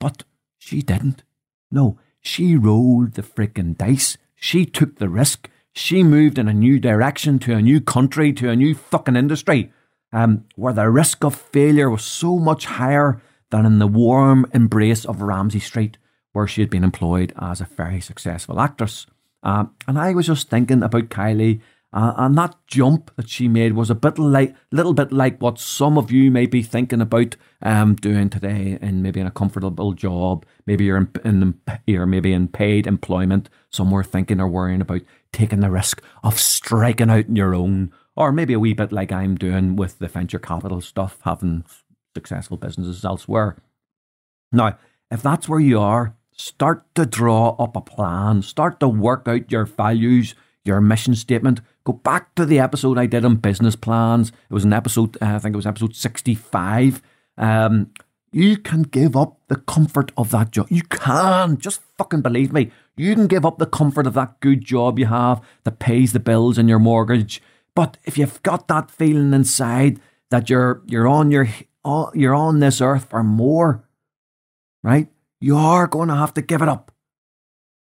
but 0.00 0.24
she 0.56 0.80
didn't. 0.80 1.22
No, 1.70 1.98
she 2.26 2.56
rolled 2.56 3.12
the 3.12 3.22
frickin' 3.22 3.76
dice. 3.76 4.18
She 4.34 4.66
took 4.66 4.98
the 4.98 5.08
risk. 5.08 5.48
She 5.72 6.02
moved 6.02 6.38
in 6.38 6.48
a 6.48 6.52
new 6.52 6.80
direction 6.80 7.38
to 7.40 7.54
a 7.54 7.62
new 7.62 7.80
country, 7.80 8.32
to 8.32 8.50
a 8.50 8.56
new 8.56 8.74
fucking 8.74 9.14
industry, 9.14 9.72
um, 10.12 10.44
where 10.56 10.72
the 10.72 10.90
risk 10.90 11.24
of 11.24 11.36
failure 11.36 11.88
was 11.88 12.04
so 12.04 12.38
much 12.38 12.66
higher 12.66 13.22
than 13.50 13.64
in 13.64 13.78
the 13.78 13.86
warm 13.86 14.44
embrace 14.52 15.04
of 15.04 15.22
Ramsay 15.22 15.60
Street, 15.60 15.98
where 16.32 16.48
she 16.48 16.62
had 16.62 16.70
been 16.70 16.82
employed 16.82 17.32
as 17.40 17.60
a 17.60 17.64
very 17.64 18.00
successful 18.00 18.58
actress. 18.58 19.06
Uh, 19.44 19.66
and 19.86 19.96
I 19.96 20.12
was 20.12 20.26
just 20.26 20.50
thinking 20.50 20.82
about 20.82 21.10
Kylie, 21.10 21.60
uh, 21.92 22.12
and 22.16 22.36
that 22.36 22.54
jump 22.66 23.10
that 23.16 23.28
she 23.28 23.48
made 23.48 23.72
was 23.72 23.90
a 23.90 23.94
bit 23.94 24.18
like, 24.18 24.54
little 24.70 24.92
bit 24.92 25.12
like 25.12 25.40
what 25.40 25.58
some 25.58 25.96
of 25.96 26.10
you 26.10 26.30
may 26.30 26.46
be 26.46 26.62
thinking 26.62 27.00
about 27.00 27.36
um, 27.62 27.94
doing 27.94 28.28
today, 28.28 28.78
and 28.80 29.02
maybe 29.02 29.20
in 29.20 29.26
a 29.26 29.30
comfortable 29.30 29.92
job, 29.92 30.44
maybe 30.66 30.84
you're 30.84 30.96
in, 30.96 31.10
in 31.24 31.60
you're 31.86 32.06
maybe 32.06 32.32
in 32.32 32.48
paid 32.48 32.86
employment. 32.86 33.48
Somewhere, 33.70 34.04
thinking 34.04 34.40
or 34.40 34.48
worrying 34.48 34.80
about 34.80 35.02
taking 35.32 35.60
the 35.60 35.70
risk 35.70 36.02
of 36.22 36.40
striking 36.40 37.10
out 37.10 37.28
on 37.28 37.36
your 37.36 37.54
own 37.54 37.92
or 38.16 38.32
maybe 38.32 38.54
a 38.54 38.58
wee 38.58 38.72
bit 38.72 38.92
like 38.92 39.12
I'm 39.12 39.36
doing 39.36 39.76
with 39.76 39.98
the 39.98 40.08
venture 40.08 40.38
capital 40.38 40.80
stuff, 40.80 41.18
having 41.22 41.64
successful 42.14 42.56
businesses 42.56 43.04
elsewhere. 43.04 43.56
Now, 44.50 44.78
if 45.10 45.22
that's 45.22 45.48
where 45.48 45.60
you 45.60 45.78
are, 45.78 46.16
start 46.32 46.94
to 46.94 47.04
draw 47.04 47.50
up 47.56 47.76
a 47.76 47.80
plan, 47.82 48.42
start 48.42 48.80
to 48.80 48.88
work 48.88 49.28
out 49.28 49.52
your 49.52 49.66
values, 49.66 50.34
your 50.66 50.80
mission 50.80 51.14
statement. 51.14 51.60
Go 51.84 51.92
back 51.92 52.34
to 52.34 52.44
the 52.44 52.58
episode 52.58 52.98
I 52.98 53.06
did 53.06 53.24
on 53.24 53.36
business 53.36 53.76
plans. 53.76 54.28
It 54.28 54.54
was 54.54 54.64
an 54.64 54.72
episode, 54.72 55.16
uh, 55.22 55.36
I 55.36 55.38
think 55.38 55.54
it 55.54 55.56
was 55.56 55.66
episode 55.66 55.94
65. 55.94 57.02
Um, 57.38 57.90
you 58.32 58.56
can 58.56 58.82
give 58.82 59.16
up 59.16 59.38
the 59.48 59.56
comfort 59.56 60.12
of 60.16 60.30
that 60.30 60.50
job. 60.50 60.66
You 60.70 60.82
can. 60.82 61.56
Just 61.58 61.80
fucking 61.96 62.22
believe 62.22 62.52
me. 62.52 62.70
You 62.96 63.14
can 63.14 63.26
give 63.26 63.46
up 63.46 63.58
the 63.58 63.66
comfort 63.66 64.06
of 64.06 64.14
that 64.14 64.40
good 64.40 64.64
job 64.64 64.98
you 64.98 65.06
have 65.06 65.40
that 65.64 65.78
pays 65.78 66.12
the 66.12 66.20
bills 66.20 66.58
and 66.58 66.68
your 66.68 66.78
mortgage. 66.78 67.40
But 67.74 67.98
if 68.04 68.18
you've 68.18 68.42
got 68.42 68.68
that 68.68 68.90
feeling 68.90 69.32
inside 69.32 70.00
that 70.30 70.50
you're 70.50 70.82
you're 70.86 71.08
on 71.08 71.30
your 71.30 71.48
you're 72.14 72.34
on 72.34 72.58
this 72.58 72.80
earth 72.80 73.08
for 73.10 73.22
more, 73.22 73.84
right? 74.82 75.08
You 75.40 75.56
are 75.56 75.86
going 75.86 76.08
to 76.08 76.16
have 76.16 76.34
to 76.34 76.42
give 76.42 76.62
it 76.62 76.68
up. 76.68 76.90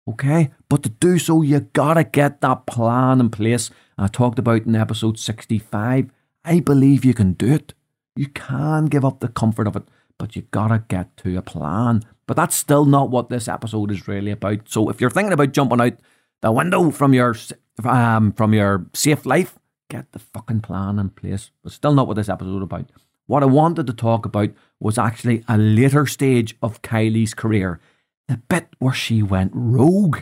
Okay? 0.09 0.51
But 0.69 0.83
to 0.85 0.89
do 0.89 1.19
so, 1.19 1.43
you 1.43 1.61
gotta 1.61 2.05
get 2.05 2.41
that 2.41 2.67
plan 2.67 3.21
in 3.21 3.31
place. 3.31 3.71
I 3.99 4.07
talked 4.09 4.39
about 4.39 4.67
in 4.67 4.77
episode 4.77 5.19
65. 5.19 6.11
I 6.45 6.61
believe 6.61 7.05
you 7.05 7.15
can 7.15 7.33
do 7.33 7.53
it. 7.55 7.75
You 8.15 8.29
can 8.29 8.87
give 8.87 9.05
up 9.05 9.21
the 9.21 9.29
comfort 9.29 9.67
of 9.67 9.77
it, 9.77 9.85
but 10.19 10.37
you 10.37 10.43
gotta 10.51 10.85
get 10.89 11.17
to 11.19 11.37
a 11.37 11.43
plan. 11.43 12.03
But 12.27 12.37
that's 12.37 12.57
still 12.57 12.85
not 12.85 13.11
what 13.11 13.29
this 13.29 13.49
episode 13.49 13.91
is 13.91 14.09
really 14.09 14.31
about. 14.31 14.69
So 14.69 14.89
if 14.89 15.01
you're 15.01 15.11
thinking 15.11 15.33
about 15.33 15.53
jumping 15.53 15.81
out 15.81 15.95
the 16.43 16.53
window 16.53 16.91
from 16.91 17.15
your 17.15 17.37
um, 17.85 18.33
from 18.33 18.55
your 18.55 18.87
safe 18.95 19.27
life, 19.27 19.59
get 19.89 20.13
the 20.13 20.19
fucking 20.19 20.61
plan 20.61 20.99
in 20.99 21.11
place. 21.11 21.51
But 21.63 21.73
still 21.73 21.95
not 21.95 22.07
what 22.07 22.17
this 22.17 22.29
episode 22.29 22.59
is 22.59 22.63
about. 22.63 22.91
What 23.27 23.43
I 23.43 23.47
wanted 23.47 23.87
to 23.89 23.93
talk 23.93 24.25
about 24.25 24.51
was 24.79 24.99
actually 24.99 25.45
a 25.49 25.59
later 25.59 26.07
stage 26.07 26.57
of 26.63 26.83
Kylie's 26.83 27.35
career 27.35 27.81
the 28.29 28.37
bit 28.49 28.69
where 28.79 28.95
she 28.95 29.23
went 29.23 29.53
rogue. 29.55 30.21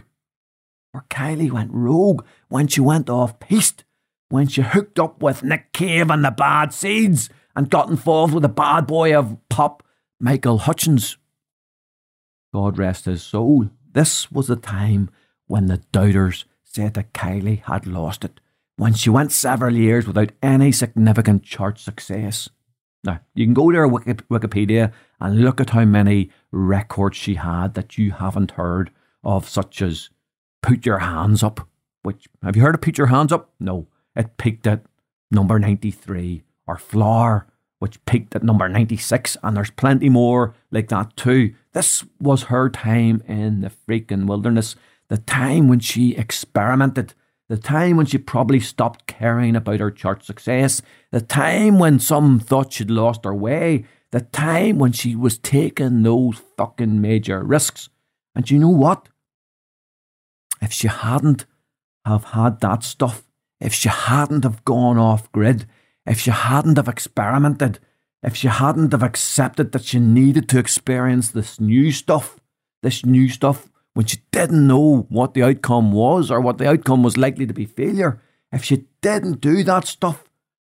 Where 0.93 1.05
Kylie 1.11 1.51
went 1.51 1.73
rogue 1.73 2.25
when 2.49 2.69
she 2.69 2.81
went 2.81 3.11
off 3.11 3.41
piste, 3.41 3.85
when 4.29 4.47
she 4.47 4.63
hooked 4.63 4.99
up 4.99 5.23
with 5.23 5.43
Nick 5.43 5.73
Cave 5.73 6.11
and 6.11 6.25
the 6.25 6.31
Bad 6.31 6.73
Seeds 6.73 7.29
and 7.57 7.71
got 7.71 7.89
involved 7.89 8.35
with 8.35 8.43
the 8.43 8.49
bad 8.49 8.87
boy 8.87 9.17
of 9.17 9.37
pop, 9.49 9.83
Michael 10.21 10.59
Hutchence. 10.59 11.17
God 12.53 12.79
rest 12.79 13.07
his 13.07 13.23
soul. 13.23 13.71
This 13.93 14.31
was 14.31 14.47
the 14.47 14.57
time 14.57 15.11
when 15.47 15.67
the 15.67 15.79
doubters 15.93 16.45
said 16.63 16.95
that 16.95 17.13
Kylie 17.13 17.63
had 17.63 17.87
lost 17.87 18.25
it, 18.25 18.41
when 18.77 18.95
she 18.95 19.11
went 19.11 19.33
several 19.33 19.75
years 19.75 20.07
without 20.07 20.33
any 20.43 20.73
significant 20.73 21.43
chart 21.43 21.79
success. 21.79 22.49
Now, 23.05 23.21
you 23.35 23.45
can 23.45 23.55
go 23.55 23.71
to 23.71 23.79
her 23.79 23.89
Wikipedia 23.89 24.93
and 25.21 25.43
look 25.43 25.61
at 25.61 25.71
how 25.71 25.85
many 25.85 26.31
records 26.51 27.17
she 27.17 27.35
had 27.35 27.75
that 27.75 27.99
you 27.99 28.13
haven't 28.13 28.53
heard 28.53 28.91
of, 29.23 29.49
such 29.49 29.83
as 29.83 30.09
Put 30.63 30.87
Your 30.87 31.01
Hands 31.01 31.43
Up, 31.43 31.69
which, 32.03 32.27
have 32.43 32.57
you 32.57 32.63
heard 32.63 32.75
of 32.75 32.81
Put 32.81 32.97
Your 32.97 33.09
Hands 33.09 33.31
Up? 33.31 33.53
No, 33.61 33.87
it 34.17 34.37
peaked 34.39 34.67
at 34.67 34.85
number 35.31 35.59
93, 35.59 36.43
or 36.67 36.79
Flower, 36.79 37.47
which 37.79 38.03
peaked 38.07 38.35
at 38.35 38.43
number 38.43 38.69
96, 38.69 39.37
and 39.43 39.57
there's 39.57 39.71
plenty 39.71 40.09
more 40.09 40.55
like 40.71 40.89
that 40.89 41.15
too. 41.17 41.55
This 41.73 42.05
was 42.19 42.45
her 42.45 42.71
time 42.71 43.23
in 43.29 43.61
the 43.61 43.71
freaking 43.87 44.27
wilderness, 44.27 44.77
the 45.09 45.19
time 45.19 45.69
when 45.69 45.81
she 45.81 46.17
experimented 46.17 47.13
the 47.49 47.59
time 47.59 47.97
when 47.97 48.07
she 48.07 48.19
probably 48.19 48.61
stopped 48.61 49.07
caring 49.07 49.55
about 49.55 49.81
her 49.81 49.91
chart 49.91 50.25
success, 50.25 50.81
the 51.11 51.21
time 51.21 51.79
when 51.79 51.99
some 51.99 52.41
thought 52.41 52.73
she'd 52.73 52.91
lost 52.91 53.25
her 53.25 53.35
way, 53.35 53.85
the 54.13 54.21
time 54.21 54.79
when 54.79 54.93
she 54.93 55.15
was 55.15 55.39
taking 55.39 56.03
those 56.03 56.41
fucking 56.57 57.01
major 57.01 57.43
risks. 57.43 57.89
And 58.35 58.51
you 58.51 58.59
know 58.59 58.71
what? 58.71 59.09
If 60.63 60.73
she 60.73 60.89
hadn't 60.89 61.45
have 62.07 62.25
had 62.25 62.61
that 62.61 62.83
stuff, 62.83 63.25
if 63.61 63.75
she 63.75 63.89
hadn't 63.89 64.45
have 64.45 64.65
gone 64.65 64.99
off 64.99 65.31
grid, 65.33 65.67
if 66.07 66.21
she 66.21 66.31
hadn't 66.31 66.77
have 66.77 66.89
experimented, 66.89 67.79
if 68.23 68.35
she 68.35 68.49
hadn't 68.49 68.93
have 68.93 69.03
accepted 69.03 69.73
that 69.73 69.85
she 69.85 69.99
needed 69.99 70.49
to 70.49 70.59
experience 70.59 71.31
this 71.31 71.61
new 71.61 71.93
stuff, 71.93 72.41
this 72.83 73.05
new 73.05 73.29
stuff 73.29 73.69
when 73.95 74.07
she 74.07 74.19
didn't 74.33 74.67
know 74.67 75.07
what 75.09 75.35
the 75.35 75.43
outcome 75.43 75.93
was 75.93 76.31
or 76.31 76.41
what 76.41 76.59
the 76.59 76.69
outcome 76.69 77.03
was 77.03 77.17
likely 77.17 77.47
to 77.47 77.55
be 77.55 77.65
failure, 77.65 78.21
if 78.53 78.65
she 78.65 78.85
didn't 79.01 79.41
do 79.41 79.63
that 79.65 79.87
stuff, 79.87 80.25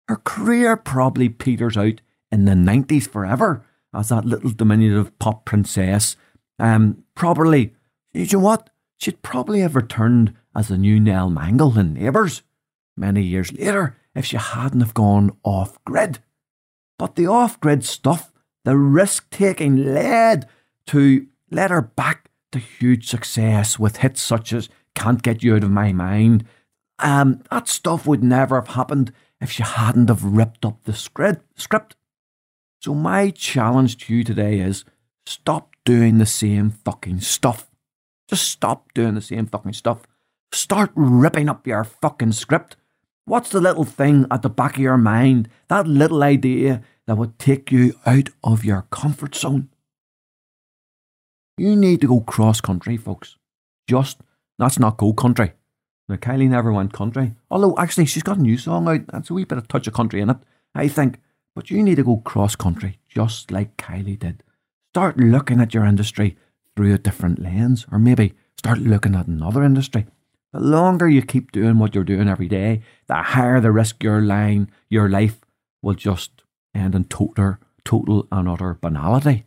her 0.08 0.16
career 0.16 0.76
probably 0.76 1.30
peters 1.30 1.78
out 1.78 2.02
in 2.32 2.46
the 2.46 2.54
90s 2.54 3.08
forever 3.08 3.66
as 3.94 4.10
that 4.10 4.26
little 4.26 4.52
diminutive 4.52 5.18
pop 5.20 5.46
princess. 5.46 6.16
Um, 6.60 7.04
probably, 7.16 7.74
you 8.14 8.26
know 8.34 8.40
what? 8.40 8.70
She'd 8.98 9.22
probably 9.22 9.60
have 9.60 9.76
returned 9.76 10.34
as 10.56 10.70
the 10.70 10.78
new 10.78 11.00
Nell 11.00 11.30
Mangel 11.30 11.78
in 11.78 11.94
Neighbours 11.94 12.42
many 12.96 13.22
years 13.22 13.52
later 13.54 13.96
if 14.16 14.26
she 14.26 14.38
hadn't 14.38 14.82
have 14.82 14.94
gone 14.94 15.38
off 15.44 15.78
grid. 15.86 16.20
But 16.98 17.16
the 17.16 17.28
off 17.28 17.60
grid 17.60 17.86
stuff, 17.86 18.32
the 18.66 18.76
risk 18.76 19.30
taking 19.30 19.94
led 19.94 20.48
to 20.88 21.28
let 21.52 21.70
her 21.70 21.82
back 21.82 22.27
huge 22.58 23.08
success 23.08 23.80
with 23.80 23.98
hits 23.98 24.22
such 24.22 24.54
as 24.54 24.70
Can't 24.96 25.22
Get 25.22 25.44
You 25.44 25.56
Out 25.56 25.64
of 25.64 25.72
My 25.72 25.94
Mind. 25.94 26.46
Um, 27.00 27.44
that 27.52 27.68
stuff 27.68 28.06
would 28.08 28.24
never 28.24 28.56
have 28.56 28.76
happened 28.76 29.14
if 29.40 29.52
she 29.52 29.64
hadn't 29.64 30.10
have 30.10 30.24
ripped 30.24 30.66
up 30.66 30.84
the 30.84 30.94
script. 30.94 31.96
So 32.82 32.94
my 32.94 33.30
challenge 33.30 33.98
to 33.98 34.16
you 34.16 34.24
today 34.24 34.60
is 34.60 34.86
stop 35.26 35.76
doing 35.86 36.18
the 36.18 36.26
same 36.26 36.72
fucking 36.72 37.22
stuff. 37.22 37.70
Just 38.28 38.50
stop 38.50 38.94
doing 38.94 39.16
the 39.16 39.22
same 39.22 39.46
fucking 39.46 39.74
stuff. 39.74 40.02
Start 40.52 40.92
ripping 40.96 41.50
up 41.50 41.68
your 41.68 41.84
fucking 41.84 42.34
script. 42.34 42.76
What's 43.26 43.50
the 43.50 43.62
little 43.62 43.84
thing 43.84 44.26
at 44.32 44.42
the 44.42 44.50
back 44.50 44.76
of 44.76 44.82
your 44.82 44.98
mind, 44.98 45.50
that 45.68 45.88
little 45.88 46.24
idea 46.24 46.82
that 47.06 47.18
would 47.18 47.38
take 47.40 47.72
you 47.72 47.94
out 48.06 48.30
of 48.44 48.64
your 48.64 48.84
comfort 48.84 49.36
zone? 49.36 49.70
You 51.58 51.76
need 51.76 52.02
to 52.02 52.08
go 52.08 52.20
cross 52.22 52.62
country, 52.62 52.98
folks. 52.98 53.36
Just, 53.88 54.22
that's 54.60 54.78
not 54.78 54.98
go 54.98 55.12
country. 55.12 55.54
Now, 56.08 56.16
Kylie 56.18 56.50
never 56.50 56.72
went 56.72 56.94
country. 56.94 57.34
Although, 57.50 57.76
actually, 57.78 58.06
she's 58.06 58.24
got 58.24 58.38
a 58.38 58.42
new 58.42 58.58
song 58.58 58.88
out. 58.88 59.08
That's 59.08 59.30
a 59.30 59.34
wee 59.34 59.44
bit 59.44 59.58
of 59.58 59.68
touch 59.68 59.88
of 59.88 59.94
country 59.94 60.22
in 60.22 60.30
it, 60.30 60.38
I 60.76 60.88
think. 60.88 61.20
But 61.56 61.72
you 61.72 61.82
need 61.82 61.96
to 61.96 62.04
go 62.04 62.18
cross 62.18 62.56
country, 62.56 63.00
just 63.10 63.50
like 63.50 63.76
Kylie 63.78 64.20
did. 64.20 64.44
Start 64.94 65.18
looking 65.18 65.60
at 65.60 65.74
your 65.74 65.86
industry 65.86 66.38
through 66.76 66.94
a 66.94 67.00
different 67.00 67.40
lens, 67.40 67.88
or 67.92 67.98
maybe 67.98 68.36
start 68.56 68.78
looking 68.78 69.16
at 69.16 69.26
another 69.28 69.64
industry. 69.64 70.06
The 70.54 70.60
longer 70.60 71.10
you 71.10 71.24
keep 71.24 71.52
doing 71.52 71.80
what 71.80 71.96
you're 71.96 72.04
doing 72.04 72.30
every 72.30 72.48
day, 72.48 72.84
the 73.08 73.16
higher 73.16 73.60
the 73.60 73.72
risk 73.72 74.04
your 74.04 74.22
line, 74.22 74.70
your 74.90 75.10
life 75.10 75.42
will 75.82 75.96
just 75.96 76.44
end 76.76 76.94
in 76.94 77.06
total, 77.06 77.58
total 77.84 78.28
and 78.32 78.48
utter 78.48 78.76
banality. 78.76 79.44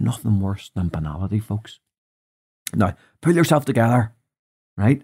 Nothing 0.00 0.40
worse 0.40 0.70
than 0.74 0.88
banality, 0.88 1.38
folks. 1.40 1.80
Now, 2.74 2.96
pull 3.20 3.34
yourself 3.34 3.64
together, 3.64 4.12
right? 4.76 5.02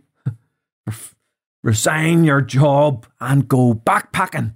Resign 1.62 2.25
your 2.25 2.40
job 2.40 3.06
and 3.20 3.49
go 3.49 3.75
backpacking. 3.75 4.54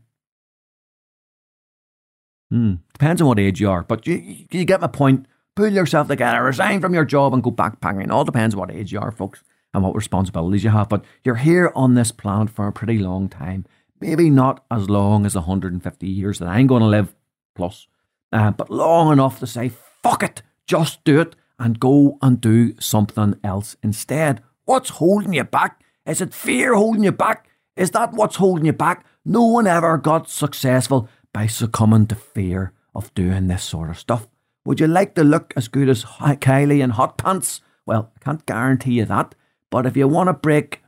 Hmm. 2.50 2.74
Depends 2.92 3.20
on 3.20 3.28
what 3.28 3.38
age 3.38 3.60
you 3.60 3.68
are, 3.70 3.82
but 3.82 4.06
you, 4.06 4.46
you 4.50 4.64
get 4.64 4.80
my 4.80 4.86
point. 4.86 5.26
Pull 5.56 5.68
yourself 5.68 6.08
together, 6.08 6.42
resign 6.42 6.80
from 6.80 6.94
your 6.94 7.04
job 7.04 7.32
and 7.32 7.42
go 7.42 7.50
backpacking. 7.50 8.04
It 8.04 8.10
all 8.10 8.24
depends 8.24 8.56
what 8.56 8.72
age 8.72 8.92
you 8.92 8.98
are, 8.98 9.12
folks, 9.12 9.44
and 9.72 9.84
what 9.84 9.94
responsibilities 9.94 10.64
you 10.64 10.70
have. 10.70 10.88
But 10.88 11.04
you're 11.22 11.36
here 11.36 11.70
on 11.76 11.94
this 11.94 12.10
planet 12.10 12.50
for 12.50 12.66
a 12.66 12.72
pretty 12.72 12.98
long 12.98 13.28
time. 13.28 13.64
Maybe 14.00 14.30
not 14.30 14.64
as 14.70 14.90
long 14.90 15.26
as 15.26 15.34
150 15.36 16.06
years 16.08 16.40
that 16.40 16.48
I'm 16.48 16.66
going 16.66 16.82
to 16.82 16.88
live, 16.88 17.14
plus, 17.54 17.86
uh, 18.32 18.50
but 18.50 18.68
long 18.68 19.12
enough 19.12 19.38
to 19.40 19.46
say, 19.46 19.70
fuck 20.04 20.22
it, 20.22 20.42
just 20.66 21.02
do 21.02 21.18
it 21.20 21.34
and 21.58 21.80
go 21.80 22.18
and 22.20 22.38
do 22.38 22.78
something 22.78 23.40
else 23.42 23.76
instead. 23.82 24.42
What's 24.66 24.90
holding 24.90 25.32
you 25.32 25.44
back? 25.44 25.80
Is 26.04 26.20
it 26.20 26.34
fear 26.34 26.74
holding 26.74 27.04
you 27.04 27.12
back? 27.12 27.48
Is 27.74 27.92
that 27.92 28.12
what's 28.12 28.36
holding 28.36 28.66
you 28.66 28.74
back? 28.74 29.06
No 29.24 29.44
one 29.44 29.66
ever 29.66 29.96
got 29.96 30.28
successful 30.28 31.08
by 31.32 31.46
succumbing 31.46 32.08
to 32.08 32.14
fear 32.14 32.72
of 32.94 33.14
doing 33.14 33.46
this 33.46 33.64
sort 33.64 33.88
of 33.88 33.98
stuff. 33.98 34.28
Would 34.66 34.78
you 34.78 34.86
like 34.86 35.14
to 35.14 35.24
look 35.24 35.54
as 35.56 35.68
good 35.68 35.88
as 35.88 36.04
Kylie 36.04 36.82
in 36.82 36.90
hot 36.90 37.16
pants? 37.16 37.62
Well, 37.86 38.12
I 38.14 38.18
can't 38.22 38.44
guarantee 38.44 38.92
you 38.92 39.06
that. 39.06 39.34
But 39.70 39.86
if 39.86 39.96
you 39.96 40.06
want 40.06 40.28
to 40.28 40.34
break, 40.34 40.82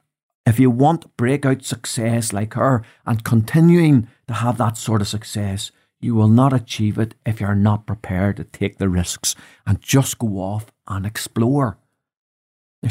if 0.45 0.61
you 0.61 0.71
want 0.71 1.17
breakout 1.17 1.65
success 1.65 2.35
like 2.35 2.53
her 2.53 2.83
and 3.07 3.25
continuing 3.25 4.09
to 4.29 4.35
have 4.35 4.59
that 4.59 4.77
sort 4.77 5.01
of 5.01 5.09
success, 5.09 5.73
you 6.01 6.15
will 6.15 6.29
not 6.29 6.53
achieve 6.53 6.99
it 6.99 7.15
if 7.25 7.41
you're 7.41 7.55
not 7.55 7.87
prepared 7.87 8.37
to 8.37 8.45
take 8.45 8.79
the 8.79 8.89
risks 8.89 9.35
and 9.67 9.81
just 9.81 10.19
go 10.19 10.39
off 10.39 10.67
and 10.87 11.07
explore. 11.07 11.79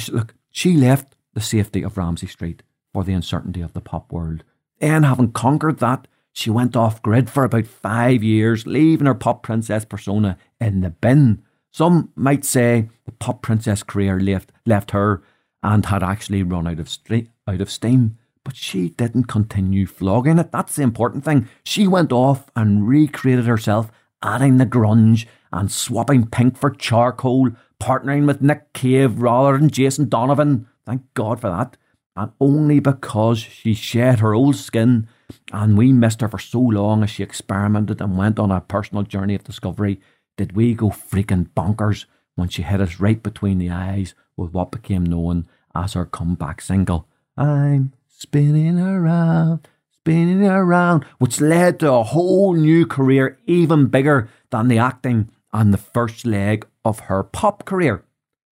Look, 0.10 0.36
she 0.50 0.76
left 0.76 1.16
the 1.34 1.42
safety 1.42 1.84
of 1.84 1.98
Ramsay 1.98 2.28
Street 2.28 2.64
for 2.94 3.04
the 3.04 3.14
uncertainty 3.14 3.62
of 3.62 3.74
the 3.74 3.82
pop 3.82 4.12
world. 4.12 4.44
Then, 4.80 5.04
having 5.04 5.32
conquered 5.32 5.80
that, 5.80 6.08
she 6.34 6.50
went 6.50 6.76
off 6.76 7.02
grid 7.02 7.30
for 7.30 7.46
about 7.46 7.68
five 7.68 8.24
years, 8.24 8.68
leaving 8.68 9.08
her 9.08 9.16
pop 9.16 9.44
princess 9.44 9.86
persona 9.86 10.38
in 10.60 10.82
the 10.82 10.90
bin. 10.90 11.44
Some 11.72 12.12
might 12.16 12.44
say 12.44 12.90
the 13.06 13.12
pop 13.12 13.42
princess 13.42 13.84
career 13.84 14.20
left, 14.20 14.52
left 14.66 14.92
her 14.92 15.24
and 15.64 15.86
had 15.86 16.04
actually 16.04 16.44
run 16.44 16.68
out 16.68 16.80
of, 16.80 16.88
stre- 16.88 17.30
out 17.48 17.62
of 17.62 17.72
steam. 17.72 18.18
But 18.46 18.56
she 18.56 18.90
didn't 18.90 19.26
continue 19.26 19.86
flogging 19.86 20.40
it. 20.40 20.54
That's 20.54 20.78
the 20.78 20.84
important 20.84 21.26
thing. 21.26 21.50
She 21.66 21.88
went 21.88 22.14
off 22.14 22.50
and 22.56 22.88
recreated 22.88 23.46
herself, 23.46 23.92
adding 24.24 24.56
the 24.56 24.66
grunge 24.66 25.26
and 25.52 25.70
swapping 25.70 26.28
pink 26.28 26.58
for 26.58 26.70
charcoal, 26.70 27.50
partnering 27.82 28.26
with 28.26 28.42
Nick 28.42 28.72
Cave 28.72 29.20
rather 29.20 29.58
than 29.58 29.70
Jason 29.70 30.08
Donovan. 30.08 30.68
Thank 30.86 31.02
God 31.16 31.42
for 31.42 31.50
that. 31.50 31.76
And 32.16 32.32
only 32.40 32.80
because 32.80 33.40
she 33.40 33.74
shed 33.74 34.20
her 34.20 34.34
old 34.34 34.56
skin 34.56 35.10
and 35.52 35.78
we 35.78 35.92
missed 35.92 36.22
her 36.22 36.30
for 36.30 36.40
so 36.40 36.62
long 36.62 37.04
as 37.04 37.10
she 37.10 37.24
experimented 37.24 38.00
and 38.00 38.18
went 38.18 38.40
on 38.40 38.52
a 38.52 38.62
personal 38.62 39.04
journey 39.04 39.36
of 39.36 39.44
discovery 39.44 40.00
did 40.38 40.56
we 40.56 40.74
go 40.74 40.90
freaking 40.90 41.50
bonkers 41.50 42.06
when 42.36 42.50
she 42.50 42.62
hit 42.62 42.82
us 42.82 43.00
right 43.00 43.22
between 43.24 43.58
the 43.58 43.70
eyes 43.70 44.14
with 44.38 44.52
what 44.52 44.72
became 44.72 45.04
known 45.04 45.48
as 45.74 45.94
her 45.94 46.06
comeback 46.06 46.62
single. 46.62 47.08
I'm 47.38 47.94
spinning 48.18 48.80
around, 48.80 49.68
spinning 49.92 50.46
around, 50.46 51.04
which 51.18 51.42
led 51.42 51.80
to 51.80 51.92
a 51.92 52.04
whole 52.04 52.54
new 52.54 52.86
career, 52.86 53.38
even 53.46 53.88
bigger 53.88 54.30
than 54.52 54.68
the 54.68 54.78
acting 54.78 55.30
and 55.54 55.74
the 55.74 55.78
first 55.78 56.26
leg 56.26 56.66
of 56.84 57.02
her 57.02 57.24
pop 57.24 57.66
career. 57.66 58.04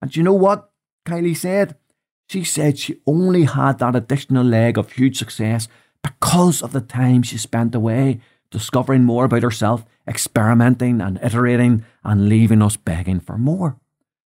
And 0.01 0.15
you 0.15 0.23
know 0.23 0.35
what 0.35 0.71
Kylie 1.07 1.37
said? 1.37 1.77
She 2.29 2.45
said 2.45 2.79
she 2.79 3.01
only 3.07 3.45
had 3.45 3.79
that 3.79 3.97
additional 3.97 4.45
leg 4.45 4.79
of 4.79 4.93
huge 4.93 5.17
success 5.19 5.67
because 6.03 6.63
of 6.63 6.73
the 6.73 6.81
time 6.81 7.23
she 7.23 7.39
spent 7.39 7.75
away 7.75 8.21
discovering 8.51 9.05
more 9.05 9.25
about 9.25 9.43
herself, 9.43 9.85
experimenting 10.07 11.01
and 11.01 11.19
iterating, 11.23 11.85
and 12.05 12.29
leaving 12.29 12.63
us 12.63 12.77
begging 12.77 13.21
for 13.21 13.37
more. 13.37 13.77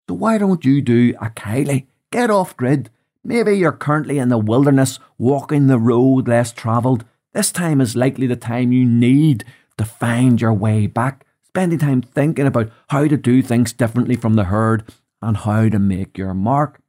So, 0.09 0.15
why 0.15 0.39
don't 0.39 0.65
you 0.65 0.83
do 0.83 1.15
a 1.21 1.31
Kylie? 1.31 1.87
Get 2.11 2.31
off 2.31 2.57
grid. 2.57 2.91
Maybe 3.27 3.57
you're 3.57 3.73
currently 3.73 4.19
in 4.19 4.29
the 4.29 4.37
wilderness, 4.37 4.99
walking 5.17 5.67
the 5.67 5.79
road 5.79 6.29
less 6.29 6.53
travelled. 6.53 7.07
This 7.33 7.51
time 7.51 7.81
is 7.81 7.97
likely 7.97 8.27
the 8.27 8.37
time 8.37 8.71
you 8.71 8.85
need 8.85 9.45
to 9.79 9.87
find 9.87 10.39
your 10.39 10.53
way 10.53 10.87
back, 10.87 11.25
spending 11.43 11.79
time 11.79 12.03
thinking 12.03 12.47
about 12.47 12.71
how 12.91 13.09
to 13.09 13.17
do 13.17 13.41
things 13.41 13.73
differently 13.73 14.15
from 14.15 14.35
the 14.35 14.45
herd 14.45 14.85
and 15.23 15.39
how 15.39 15.71
to 15.71 15.79
make 15.79 16.19
your 16.19 16.35
mark. 16.35 16.83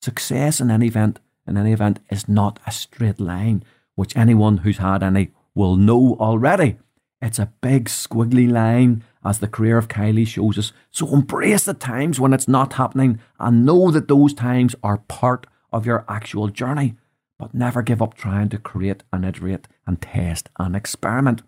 Success 0.00 0.62
in 0.62 0.70
any 0.70 0.86
event, 0.86 1.20
in 1.46 1.58
any 1.58 1.72
event, 1.72 2.00
is 2.10 2.26
not 2.26 2.58
a 2.66 2.72
straight 2.72 3.20
line, 3.20 3.62
which 3.94 4.16
anyone 4.16 4.58
who's 4.58 4.78
had 4.78 5.02
any 5.02 5.30
will 5.54 5.76
know 5.76 6.16
already. 6.18 6.78
It's 7.20 7.38
a 7.38 7.52
big 7.60 7.84
squiggly 7.84 8.50
line, 8.50 9.04
as 9.22 9.40
the 9.40 9.46
career 9.46 9.76
of 9.76 9.88
Kylie 9.88 10.26
shows 10.26 10.58
us. 10.58 10.72
So 10.90 11.12
embrace 11.12 11.66
the 11.66 11.74
times 11.74 12.18
when 12.18 12.32
it's 12.32 12.48
not 12.48 12.72
happening 12.72 13.20
and 13.38 13.66
know 13.66 13.90
that 13.90 14.08
those 14.08 14.32
times 14.32 14.74
are 14.82 14.98
part 14.98 15.46
of 15.72 15.86
your 15.86 16.04
actual 16.08 16.48
journey. 16.48 16.96
But 17.38 17.54
never 17.54 17.82
give 17.82 18.00
up 18.00 18.14
trying 18.14 18.50
to 18.50 18.58
create 18.58 19.02
and 19.12 19.24
iterate 19.24 19.66
and 19.86 20.00
test 20.00 20.48
and 20.58 20.76
experiment. 20.76 21.42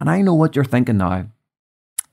And 0.00 0.10
I 0.10 0.20
know 0.20 0.34
what 0.34 0.56
you're 0.56 0.64
thinking 0.64 0.98
now. 0.98 1.26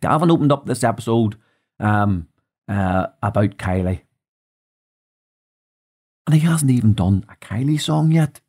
Gavan 0.02 0.30
opened 0.30 0.52
up 0.52 0.66
this 0.66 0.84
episode 0.84 1.38
um, 1.80 2.28
uh, 2.68 3.08
about 3.22 3.58
Kylie. 3.58 4.02
And 6.28 6.36
he 6.36 6.42
hasn't 6.42 6.72
even 6.72 6.94
done 6.94 7.26
a 7.30 7.36
Kylie 7.44 7.82
song 7.82 8.12
yet. 8.12 8.40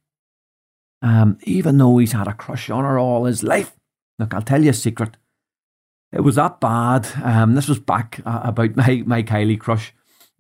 Um, 1.03 1.39
even 1.43 1.79
though 1.79 1.99
he's 1.99 2.13
had 2.13 2.29
a 2.29 2.33
crush 2.33 2.71
on 2.71 2.85
her 2.85 2.99
all 2.99 3.25
his 3.25 3.43
life. 3.43 3.77
Look, 4.19 4.33
I'll 4.33 4.43
tell 4.43 4.63
you 4.63 4.71
a 4.71 4.75
secret. 4.75 5.17
It 6.13 6.21
was 6.21 6.37
that 6.37 6.61
bad. 6.61 7.09
Um, 7.23 7.55
this 7.55 7.69
was 7.69 7.81
back 7.81 8.21
uh, 8.25 8.41
about 8.45 8.77
my, 8.77 9.03
my 9.05 9.23
Kylie 9.23 9.59
crush. 9.59 9.93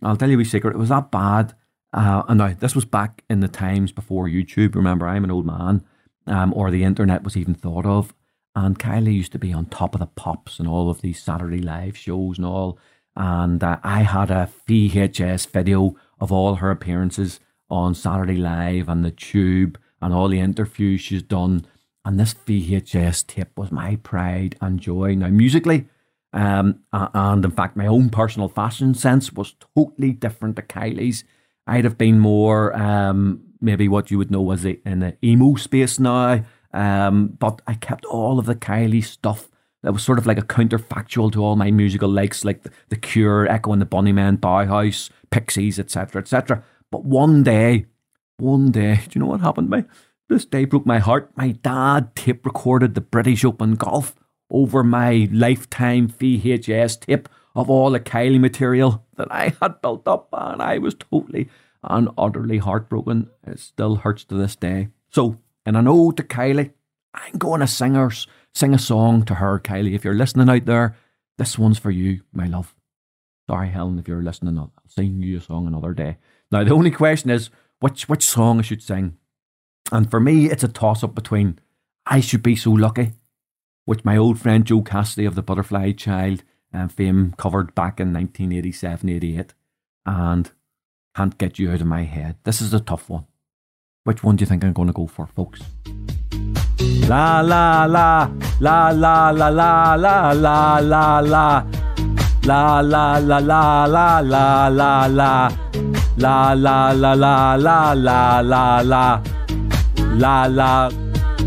I'll 0.03 0.16
tell 0.16 0.31
you 0.31 0.38
a 0.38 0.44
secret. 0.44 0.75
It 0.75 0.79
was 0.79 0.90
that 0.90 1.11
bad. 1.11 1.55
Uh, 1.94 2.24
and 2.28 2.38
now, 2.38 2.52
this 2.59 2.74
was 2.74 2.85
back 2.85 3.22
in 3.30 3.38
the 3.38 3.48
times 3.48 3.92
before 3.92 4.26
YouTube. 4.26 4.74
Remember, 4.74 5.07
I'm 5.07 5.22
an 5.22 5.30
old 5.30 5.46
man, 5.46 5.85
um, 6.26 6.52
or 6.54 6.70
the 6.70 6.83
internet 6.83 7.22
was 7.22 7.37
even 7.37 7.54
thought 7.54 7.87
of. 7.87 8.12
And 8.57 8.78
Kylie 8.78 9.14
used 9.14 9.33
to 9.33 9.38
be 9.38 9.52
on 9.52 9.66
top 9.66 9.94
of 9.94 10.00
the 10.00 10.07
pops 10.07 10.59
and 10.59 10.68
all 10.68 10.90
of 10.90 11.00
these 11.00 11.22
Saturday 11.22 11.61
live 11.61 11.96
shows 11.96 12.37
and 12.37 12.46
all. 12.46 12.78
And 13.16 13.62
uh, 13.62 13.78
I 13.85 14.02
had 14.02 14.33
a 14.33 14.50
VHS 14.68 15.48
video 15.48 15.94
of 16.20 16.33
all 16.33 16.57
her 16.57 16.72
appearances 16.72 17.38
on 17.70 17.94
Saturday 17.94 18.37
Live 18.37 18.88
and 18.88 19.04
the 19.04 19.11
Tube 19.11 19.78
and 20.02 20.12
all 20.12 20.28
the 20.28 20.40
interviews 20.40 21.00
she's 21.00 21.22
done. 21.22 21.66
And 22.04 22.18
this 22.18 22.35
VHS 22.35 23.26
tape 23.26 23.57
was 23.57 23.72
my 23.72 23.96
pride 23.96 24.57
and 24.61 24.80
joy. 24.80 25.14
Now, 25.14 25.28
musically, 25.28 25.87
um, 26.33 26.80
and 26.92 27.44
in 27.44 27.50
fact, 27.52 27.76
my 27.76 27.87
own 27.87 28.11
personal 28.11 28.48
fashion 28.48 28.94
sense 28.94 29.33
was 29.33 29.54
totally 29.76 30.12
different 30.12 30.57
to 30.57 30.62
Kylie's. 30.62 31.22
I'd 31.66 31.85
have 31.85 31.98
been 31.98 32.18
more 32.18 32.77
um, 32.77 33.42
maybe 33.61 33.88
what 33.88 34.11
you 34.11 34.18
would 34.18 34.31
know 34.31 34.50
as 34.50 34.64
in 34.64 35.00
the 35.00 35.16
emo 35.24 35.55
space 35.57 35.98
now, 35.98 36.44
um, 36.72 37.29
but 37.38 37.62
I 37.66 37.74
kept 37.74 38.05
all 38.05 38.38
of 38.38 38.46
the 38.46 38.55
Kylie 38.55 39.05
stuff 39.05 39.48
that 39.83 39.92
was 39.92 40.03
sort 40.03 40.18
of 40.18 40.27
like 40.27 40.38
a 40.38 40.42
counterfactual 40.42 41.33
to 41.33 41.44
all 41.44 41.57
my 41.57 41.70
musical 41.70 42.09
likes, 42.09 42.44
like 42.44 42.62
the, 42.62 42.70
the 42.88 42.96
Cure, 42.96 43.46
Echo 43.48 43.72
and 43.72 43.83
the 43.83 43.87
Bunnymen, 43.87 44.38
Bauhaus, 44.38 45.11
Pixies, 45.31 45.79
etc., 45.79 46.22
etc. 46.22 46.64
But 46.90 47.05
one 47.05 47.42
day, 47.42 47.87
one 48.38 48.70
day, 48.70 49.00
do 49.09 49.11
you 49.12 49.20
know 49.20 49.31
what 49.31 49.40
happened 49.40 49.70
to 49.70 49.79
me? 49.79 49.85
This 50.29 50.46
day 50.46 50.64
broke 50.64 50.87
my 50.87 50.98
heart. 51.00 51.31
My 51.37 51.50
dad 51.50 52.16
tape 52.16 52.46
recorded 52.46 52.94
the 52.94 53.03
British 53.03 53.44
Open 53.44 53.74
golf 53.74 54.14
over 54.50 54.83
my 54.83 55.29
lifetime 55.31 56.09
VHS 56.09 57.00
tape 57.00 57.29
of 57.55 57.71
all 57.71 57.90
the 57.90 58.01
Kylie 58.01 58.40
material 58.40 59.05
that 59.17 59.31
I 59.31 59.55
had 59.61 59.81
built 59.81 60.07
up, 60.09 60.29
and 60.33 60.61
I 60.61 60.79
was 60.79 60.95
totally 60.95 61.49
and 61.83 62.09
utterly 62.17 62.59
heartbroken. 62.59 63.31
It 63.47 63.61
still 63.61 63.97
hurts 63.97 64.25
to 64.25 64.35
this 64.35 64.57
day. 64.57 64.88
So, 65.11 65.38
in 65.67 65.77
an 65.77 65.88
ode 65.88 66.17
to 66.17 66.23
Kylie, 66.23 66.73
I'm 67.14 67.38
going 67.38 67.61
to 67.61 67.67
sing, 67.67 67.95
her, 67.95 68.11
sing 68.55 68.75
a 68.75 68.79
song 68.79 69.25
to 69.25 69.35
her, 69.35 69.61
Kylie. 69.61 69.95
If 69.95 70.05
you're 70.05 70.14
listening 70.14 70.49
out 70.49 70.64
there, 70.64 70.97
this 71.38 71.59
one's 71.59 71.79
for 71.79 71.90
you, 71.90 72.23
my 72.33 72.47
love. 72.47 72.75
Sorry, 73.49 73.69
Helen, 73.69 73.99
if 73.99 74.09
you're 74.09 74.23
listening, 74.23 74.59
I'll 74.59 74.73
sing 74.87 75.23
you 75.23 75.38
a 75.38 75.40
song 75.40 75.67
another 75.67 75.93
day. 75.93 76.17
Now, 76.51 76.64
the 76.64 76.73
only 76.73 76.90
question 76.90 77.31
is 77.31 77.51
which 77.81 78.09
which 78.09 78.25
song 78.25 78.59
I 78.59 78.62
should 78.62 78.83
sing. 78.83 79.19
And 79.93 80.11
for 80.11 80.19
me, 80.19 80.51
it's 80.51 80.64
a 80.64 80.69
toss 80.69 81.05
up 81.05 81.14
between 81.14 81.59
I 82.07 82.21
Should 82.21 82.43
Be 82.43 82.57
So 82.57 82.71
Lucky, 82.71 83.12
which 83.85 84.05
my 84.05 84.17
old 84.17 84.38
friend 84.38 84.64
Joe 84.64 84.83
Cassidy 84.83 85.27
of 85.27 85.35
the 85.35 85.43
Butterfly 85.43 85.93
Child 85.93 86.43
um, 86.75 86.89
fame 86.89 87.35
covered 87.39 87.75
back 87.75 88.01
in 88.01 88.13
1987 88.13 89.09
88, 89.09 89.55
and 90.05 90.51
Can't 91.17 91.39
Get 91.39 91.59
You 91.59 91.71
Out 91.71 91.81
of 91.81 91.87
My 91.87 92.03
Head. 92.03 92.37
This 92.45 92.61
is 92.61 92.75
a 92.75 92.81
tough 92.81 93.09
one. 93.09 93.27
Which 94.05 94.23
one 94.23 94.37
do 94.37 94.43
you 94.43 94.47
think 94.47 94.65
I'm 94.65 94.73
going 94.73 94.89
to 94.89 94.93
go 94.93 95.07
for, 95.07 95.27
folks? 95.27 95.61
La 97.09 97.41
la 97.41 97.85
la 97.85 98.31
la 98.61 98.91
la 98.91 99.31
la 99.31 99.95
la 99.95 99.95
la 99.95 100.33
la 100.33 100.79
la 100.81 101.21
la 101.21 101.67
La 102.45 102.81
la 102.81 103.17
la 103.17 103.39
la 103.39 103.87
la 103.87 104.21
la 104.21 104.69
la 104.69 105.07
la 105.07 105.49
La 106.19 106.53
la 106.53 106.93
la 106.93 107.15
la 107.15 107.55
la 107.55 107.93
la 107.95 108.41
la 108.41 108.81
la 108.81 109.23
La 109.97 110.47
la 110.47 110.91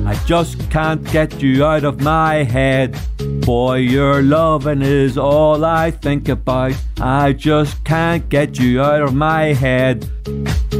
I 0.06 0.16
just 0.26 0.70
can't 0.72 1.04
get 1.12 1.42
you 1.42 1.66
out 1.66 1.84
of 1.84 2.02
my 2.02 2.44
head. 2.44 2.98
Boy, 3.48 3.76
your 3.78 4.22
loving 4.22 4.82
is 4.82 5.18
all 5.18 5.64
I 5.64 5.90
think 5.90 6.28
about. 6.28 6.76
I 7.00 7.32
just 7.32 7.82
can't 7.86 8.28
get 8.28 8.60
you 8.60 8.82
out 8.82 9.04
of 9.04 9.14
my 9.14 9.54
head. 9.54 10.06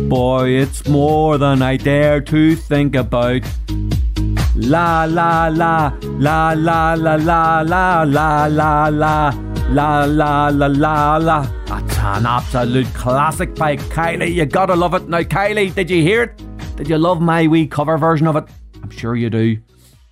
Boy, 0.10 0.50
it's 0.50 0.86
more 0.86 1.38
than 1.38 1.62
I 1.62 1.78
dare 1.78 2.20
to 2.20 2.58
think 2.58 2.98
about. 2.98 3.44
La 4.54 5.06
la 5.06 5.48
la 5.48 5.94
la 6.04 6.52
la 6.52 6.52
la 6.52 6.94
la 6.94 7.16
la 7.16 7.62
la 7.62 8.02
la 8.04 8.46
la 8.48 8.88
la 8.90 10.04
la 10.04 10.50
la 10.50 10.68
la 10.68 11.18
la. 11.18 11.48
That's 11.68 11.98
an 12.00 12.26
absolute 12.26 12.94
classic 12.94 13.56
by 13.56 13.78
Kylie. 13.78 14.34
You 14.34 14.46
gotta 14.46 14.76
love 14.76 14.94
it. 14.94 15.08
Now, 15.08 15.22
Kylie, 15.22 15.74
did 15.74 15.90
you 15.90 16.02
hear 16.02 16.24
it? 16.24 16.76
Did 16.76 16.90
you 16.90 16.98
love 16.98 17.22
my 17.22 17.48
wee 17.48 17.66
cover 17.66 17.98
version 17.98 18.28
of 18.28 18.36
it? 18.36 18.44
I'm 18.84 18.90
sure 18.90 19.16
you 19.16 19.30
do. 19.30 19.58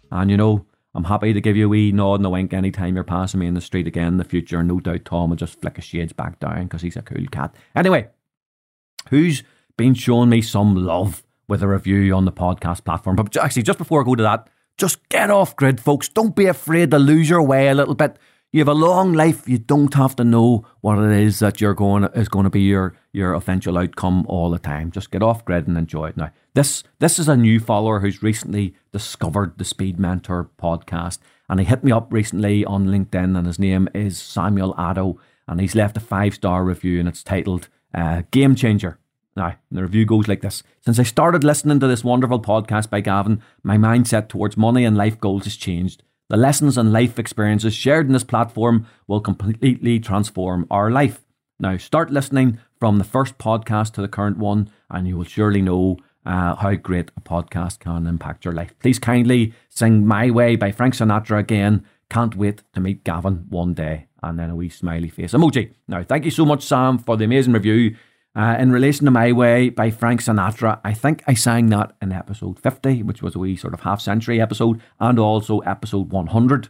And 0.09 0.31
you 0.31 0.37
know, 0.37 0.65
I'm 0.95 1.03
happy 1.03 1.33
to 1.33 1.41
give 1.41 1.57
you 1.57 1.65
a 1.65 1.69
wee 1.69 1.91
nod 1.91 2.21
and 2.21 2.25
a 2.25 2.29
wink 2.29 2.53
anytime 2.53 2.95
you're 2.95 3.03
passing 3.03 3.41
me 3.41 3.47
in 3.47 3.53
the 3.53 3.59
street 3.59 3.85
again 3.85 4.07
in 4.07 4.17
the 4.17 4.23
future. 4.23 4.63
No 4.63 4.79
doubt 4.79 5.03
Tom 5.03 5.29
will 5.29 5.35
just 5.35 5.59
flick 5.59 5.75
his 5.75 5.83
shades 5.83 6.13
back 6.13 6.39
down 6.39 6.63
because 6.63 6.81
he's 6.81 6.95
a 6.95 7.01
cool 7.01 7.25
cat. 7.31 7.53
Anyway, 7.75 8.07
who's 9.09 9.43
been 9.75 9.93
showing 9.93 10.29
me 10.29 10.41
some 10.41 10.73
love 10.73 11.23
with 11.49 11.61
a 11.61 11.67
review 11.67 12.15
on 12.15 12.23
the 12.23 12.31
podcast 12.31 12.85
platform? 12.85 13.17
But 13.17 13.35
actually, 13.35 13.63
just 13.63 13.77
before 13.77 14.01
I 14.01 14.05
go 14.05 14.15
to 14.15 14.23
that, 14.23 14.47
just 14.77 15.07
get 15.09 15.29
off 15.29 15.57
grid, 15.57 15.81
folks. 15.81 16.07
Don't 16.07 16.33
be 16.33 16.45
afraid 16.45 16.91
to 16.91 16.99
lose 16.99 17.29
your 17.29 17.43
way 17.43 17.67
a 17.67 17.75
little 17.75 17.95
bit. 17.95 18.17
You 18.55 18.61
have 18.61 18.69
a 18.69 18.73
long 18.73 19.11
life. 19.11 19.49
You 19.49 19.57
don't 19.57 19.93
have 19.95 20.15
to 20.15 20.23
know 20.23 20.65
what 20.79 20.97
it 20.97 21.11
is 21.11 21.39
that 21.39 21.59
you're 21.59 21.73
going 21.73 22.05
is 22.15 22.29
going 22.29 22.45
to 22.45 22.49
be 22.49 22.61
your 22.61 22.95
your 23.11 23.33
eventual 23.33 23.77
outcome 23.77 24.25
all 24.29 24.49
the 24.49 24.59
time. 24.59 24.91
Just 24.91 25.11
get 25.11 25.21
off 25.21 25.43
grid 25.43 25.67
and 25.67 25.77
enjoy 25.77 26.05
it. 26.05 26.15
Now, 26.15 26.31
this 26.53 26.81
this 26.99 27.19
is 27.19 27.27
a 27.27 27.35
new 27.35 27.59
follower 27.59 27.99
who's 27.99 28.23
recently 28.23 28.73
discovered 28.93 29.57
the 29.57 29.65
Speed 29.65 29.99
Mentor 29.99 30.51
podcast, 30.57 31.17
and 31.49 31.59
he 31.59 31.65
hit 31.65 31.83
me 31.83 31.91
up 31.91 32.13
recently 32.13 32.63
on 32.63 32.87
LinkedIn, 32.87 33.37
and 33.37 33.45
his 33.45 33.59
name 33.59 33.89
is 33.93 34.17
Samuel 34.17 34.73
Addo, 34.75 35.17
and 35.49 35.59
he's 35.59 35.75
left 35.75 35.97
a 35.97 35.99
five 35.99 36.33
star 36.33 36.63
review, 36.63 36.97
and 36.97 37.09
it's 37.09 37.23
titled 37.23 37.67
uh, 37.93 38.21
"Game 38.31 38.55
Changer." 38.55 38.99
Now, 39.35 39.57
the 39.69 39.81
review 39.81 40.05
goes 40.05 40.29
like 40.29 40.39
this 40.39 40.63
Since 40.79 40.97
I 40.97 41.03
started 41.03 41.43
listening 41.43 41.81
to 41.81 41.87
this 41.87 42.05
wonderful 42.05 42.39
podcast 42.39 42.89
by 42.89 43.01
Gavan, 43.01 43.41
my 43.63 43.75
mindset 43.75 44.29
towards 44.29 44.55
money 44.55 44.85
and 44.85 44.95
life 44.95 45.19
goals 45.19 45.43
has 45.43 45.57
changed. 45.57 46.03
The 46.27 46.37
lessons 46.37 46.75
and 46.77 46.91
life 46.91 47.19
experiences 47.19 47.75
shared 47.75 48.07
in 48.07 48.13
this 48.13 48.23
platform 48.23 48.87
will 49.07 49.21
completely 49.21 49.99
transform 49.99 50.65
our 50.71 50.89
life. 50.89 51.21
Now, 51.59 51.77
start 51.77 52.09
listening 52.09 52.57
from 52.79 52.97
the 52.97 53.03
first 53.03 53.37
podcast 53.37 53.93
to 53.93 54.01
the 54.01 54.07
current 54.07 54.37
one, 54.37 54.69
and 54.89 55.07
you 55.07 55.17
will 55.17 55.23
surely 55.23 55.61
know 55.61 55.97
uh, 56.25 56.55
how 56.55 56.73
great 56.73 57.11
a 57.15 57.21
podcast 57.21 57.79
can 57.79 58.07
impact 58.07 58.43
your 58.43 58.55
life. 58.55 58.73
Please 58.79 58.97
kindly 58.97 59.53
sing 59.69 60.07
My 60.07 60.31
Way 60.31 60.55
by 60.55 60.71
Frank 60.71 60.95
Sinatra 60.95 61.39
again. 61.39 61.85
Can't 62.09 62.35
wait 62.35 62.63
to 62.73 62.79
meet 62.79 63.03
Gavan 63.03 63.45
one 63.49 63.75
day. 63.75 64.07
And 64.23 64.39
then 64.39 64.49
a 64.49 64.55
wee 64.55 64.69
smiley 64.69 65.09
face 65.09 65.33
emoji. 65.33 65.73
Now, 65.87 66.03
thank 66.03 66.25
you 66.25 66.31
so 66.31 66.45
much, 66.45 66.63
Sam, 66.63 66.97
for 66.97 67.15
the 67.15 67.25
amazing 67.25 67.53
review. 67.53 67.95
Uh, 68.35 68.57
in 68.59 68.69
relation 68.71 69.05
to 69.05 69.11
My 69.11 69.31
Way 69.31 69.69
by 69.69 69.89
Frank 69.89 70.21
Sinatra, 70.21 70.81
I 70.83 70.93
think 70.93 71.23
I 71.25 71.33
sang 71.35 71.67
that 71.67 71.95
in 72.01 72.11
episode 72.11 72.59
50, 72.59 73.03
which 73.03 73.21
was 73.21 73.35
a 73.35 73.39
wee 73.39 73.55
sort 73.55 73.73
of 73.73 73.81
half 73.81 74.01
century 74.01 74.41
episode, 74.41 74.81
and 74.99 75.17
also 75.17 75.59
episode 75.59 76.11
100. 76.11 76.67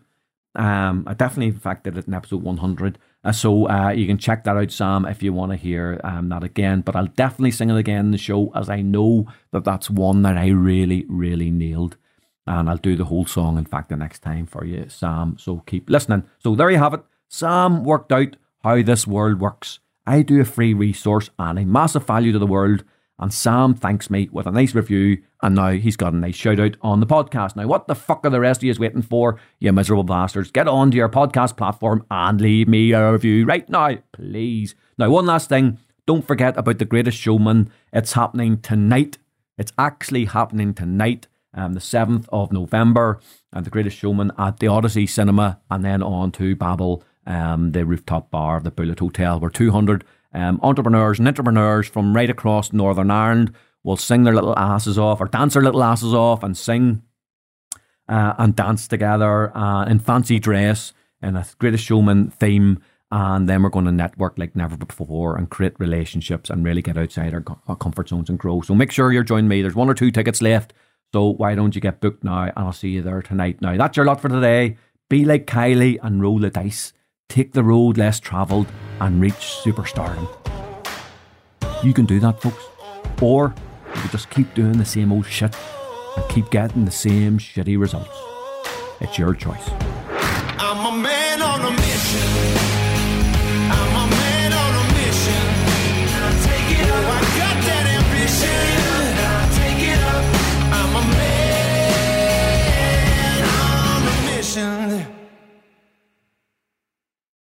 Um, 0.53 1.03
I 1.07 1.15
definitely, 1.15 1.47
in 1.47 1.59
fact, 1.59 1.85
did 1.85 1.97
it 1.97 2.07
in 2.07 2.13
episode 2.13 2.43
100. 2.43 2.99
Uh, 3.23 3.31
so 3.31 3.67
uh, 3.67 3.89
you 3.89 4.05
can 4.05 4.19
check 4.19 4.43
that 4.43 4.55
out, 4.55 4.71
Sam, 4.71 5.05
if 5.05 5.23
you 5.23 5.33
want 5.33 5.51
to 5.53 5.57
hear 5.57 5.99
um, 6.03 6.29
that 6.29 6.43
again. 6.43 6.81
But 6.81 6.95
I'll 6.95 7.07
definitely 7.07 7.51
sing 7.51 7.71
it 7.71 7.77
again 7.77 8.05
in 8.05 8.11
the 8.11 8.17
show, 8.19 8.51
as 8.53 8.69
I 8.69 8.81
know 8.81 9.25
that 9.51 9.63
that's 9.63 9.89
one 9.89 10.21
that 10.21 10.37
I 10.37 10.49
really, 10.49 11.05
really 11.09 11.49
nailed. 11.49 11.97
And 12.45 12.69
I'll 12.69 12.77
do 12.77 12.95
the 12.95 13.05
whole 13.05 13.25
song, 13.25 13.57
in 13.57 13.65
fact, 13.65 13.89
the 13.89 13.97
next 13.97 14.19
time 14.19 14.45
for 14.45 14.63
you, 14.63 14.87
Sam. 14.87 15.35
So 15.39 15.63
keep 15.65 15.89
listening. 15.89 16.25
So 16.37 16.53
there 16.53 16.69
you 16.69 16.77
have 16.77 16.93
it. 16.93 17.01
Sam 17.27 17.83
worked 17.83 18.11
out 18.11 18.35
how 18.63 18.83
this 18.83 19.07
world 19.07 19.39
works 19.39 19.79
I 20.07 20.21
do 20.21 20.39
a 20.39 20.45
free 20.45 20.73
resource 20.73 21.29
and 21.39 21.57
a 21.57 21.65
massive 21.65 22.05
value 22.05 22.31
to 22.31 22.39
the 22.39 22.47
world. 22.47 22.83
And 23.17 23.33
Sam 23.33 23.73
thanks 23.73 24.09
me 24.09 24.27
with 24.31 24.45
a 24.45 24.51
nice 24.51 24.75
review, 24.75 25.21
and 25.41 25.55
now 25.55 25.71
he's 25.71 25.95
got 25.95 26.11
a 26.11 26.17
nice 26.17 26.35
shout 26.35 26.59
out 26.59 26.75
on 26.81 26.99
the 26.99 27.05
podcast. 27.05 27.55
Now, 27.55 27.65
what 27.65 27.87
the 27.87 27.95
fuck 27.95 28.25
are 28.25 28.29
the 28.29 28.41
rest 28.41 28.59
of 28.59 28.65
you 28.65 28.75
waiting 28.77 29.01
for, 29.01 29.39
you 29.59 29.71
miserable 29.71 30.03
bastards? 30.03 30.51
Get 30.51 30.67
onto 30.67 30.97
your 30.97 31.07
podcast 31.07 31.55
platform 31.55 32.05
and 32.11 32.41
leave 32.41 32.67
me 32.67 32.91
a 32.91 33.13
review 33.13 33.45
right 33.45 33.67
now, 33.69 33.97
please. 34.11 34.75
Now, 34.97 35.09
one 35.09 35.25
last 35.25 35.47
thing 35.47 35.79
don't 36.05 36.27
forget 36.27 36.57
about 36.57 36.77
The 36.77 36.85
Greatest 36.85 37.17
Showman. 37.17 37.71
It's 37.93 38.13
happening 38.13 38.59
tonight. 38.59 39.17
It's 39.57 39.71
actually 39.77 40.25
happening 40.25 40.73
tonight, 40.73 41.27
um, 41.53 41.71
the 41.71 41.79
7th 41.79 42.27
of 42.33 42.51
November, 42.51 43.21
and 43.53 43.65
The 43.65 43.69
Greatest 43.69 43.97
Showman 43.97 44.31
at 44.37 44.59
the 44.59 44.67
Odyssey 44.67 45.07
Cinema, 45.07 45.61
and 45.71 45.85
then 45.85 46.03
on 46.03 46.33
to 46.33 46.55
Babel 46.55 47.01
um, 47.25 47.71
the 47.71 47.85
rooftop 47.85 48.31
bar 48.31 48.57
of 48.57 48.63
the 48.63 48.71
Bullitt 48.71 48.99
Hotel, 48.99 49.39
where 49.39 49.49
200 49.49 50.03
um, 50.33 50.59
entrepreneurs 50.63 51.19
and 51.19 51.27
entrepreneurs 51.27 51.87
from 51.87 52.15
right 52.15 52.29
across 52.29 52.73
Northern 52.73 53.09
Ireland 53.09 53.53
will 53.83 53.97
sing 53.97 54.23
their 54.23 54.33
little 54.33 54.57
asses 54.57 54.97
off 54.97 55.21
or 55.21 55.27
dance 55.27 55.53
their 55.53 55.63
little 55.63 55.83
asses 55.83 56.13
off 56.13 56.43
and 56.43 56.57
sing 56.57 57.03
uh, 58.09 58.33
and 58.37 58.55
dance 58.55 58.87
together 58.87 59.55
uh, 59.55 59.85
in 59.85 59.99
fancy 59.99 60.39
dress 60.39 60.93
in 61.21 61.35
a 61.35 61.45
greatest 61.59 61.85
showman 61.85 62.29
theme. 62.31 62.81
And 63.11 63.47
then 63.47 63.63
we're 63.63 63.69
going 63.69 63.85
to 63.85 63.91
network 63.91 64.37
like 64.37 64.55
never 64.55 64.75
before 64.75 65.37
and 65.37 65.49
create 65.49 65.79
relationships 65.79 66.49
and 66.49 66.65
really 66.65 66.81
get 66.81 66.97
outside 66.97 67.33
our, 67.33 67.43
our 67.67 67.75
comfort 67.75 68.09
zones 68.09 68.29
and 68.29 68.37
grow. 68.37 68.61
So 68.61 68.75
make 68.75 68.91
sure 68.91 69.11
you're 69.11 69.23
joining 69.23 69.47
me. 69.47 69.61
There's 69.61 69.75
one 69.75 69.89
or 69.89 69.93
two 69.93 70.11
tickets 70.11 70.41
left. 70.41 70.73
So 71.13 71.29
why 71.29 71.55
don't 71.55 71.75
you 71.75 71.81
get 71.81 72.01
booked 72.01 72.23
now? 72.23 72.43
And 72.43 72.53
I'll 72.57 72.73
see 72.73 72.89
you 72.89 73.01
there 73.01 73.21
tonight. 73.21 73.61
Now, 73.61 73.77
that's 73.77 73.95
your 73.95 74.05
lot 74.05 74.19
for 74.19 74.27
today. 74.27 74.77
Be 75.09 75.23
like 75.23 75.45
Kylie 75.45 75.99
and 76.01 76.21
roll 76.21 76.39
the 76.39 76.49
dice 76.49 76.91
take 77.29 77.53
the 77.53 77.63
road 77.63 77.97
less 77.97 78.19
travelled, 78.19 78.67
and 79.01 79.19
reach 79.19 79.33
superstardom. 79.33 80.27
You 81.83 81.93
can 81.93 82.05
do 82.05 82.19
that, 82.19 82.41
folks. 82.41 82.63
Or 83.21 83.53
you 83.87 84.01
can 84.01 84.09
just 84.11 84.29
keep 84.29 84.53
doing 84.53 84.77
the 84.77 84.85
same 84.85 85.11
old 85.11 85.25
shit 85.25 85.55
and 86.15 86.29
keep 86.29 86.49
getting 86.49 86.85
the 86.85 86.91
same 86.91 87.37
shitty 87.37 87.79
results. 87.79 88.17
It's 89.01 89.17
your 89.17 89.33
choice. 89.33 89.69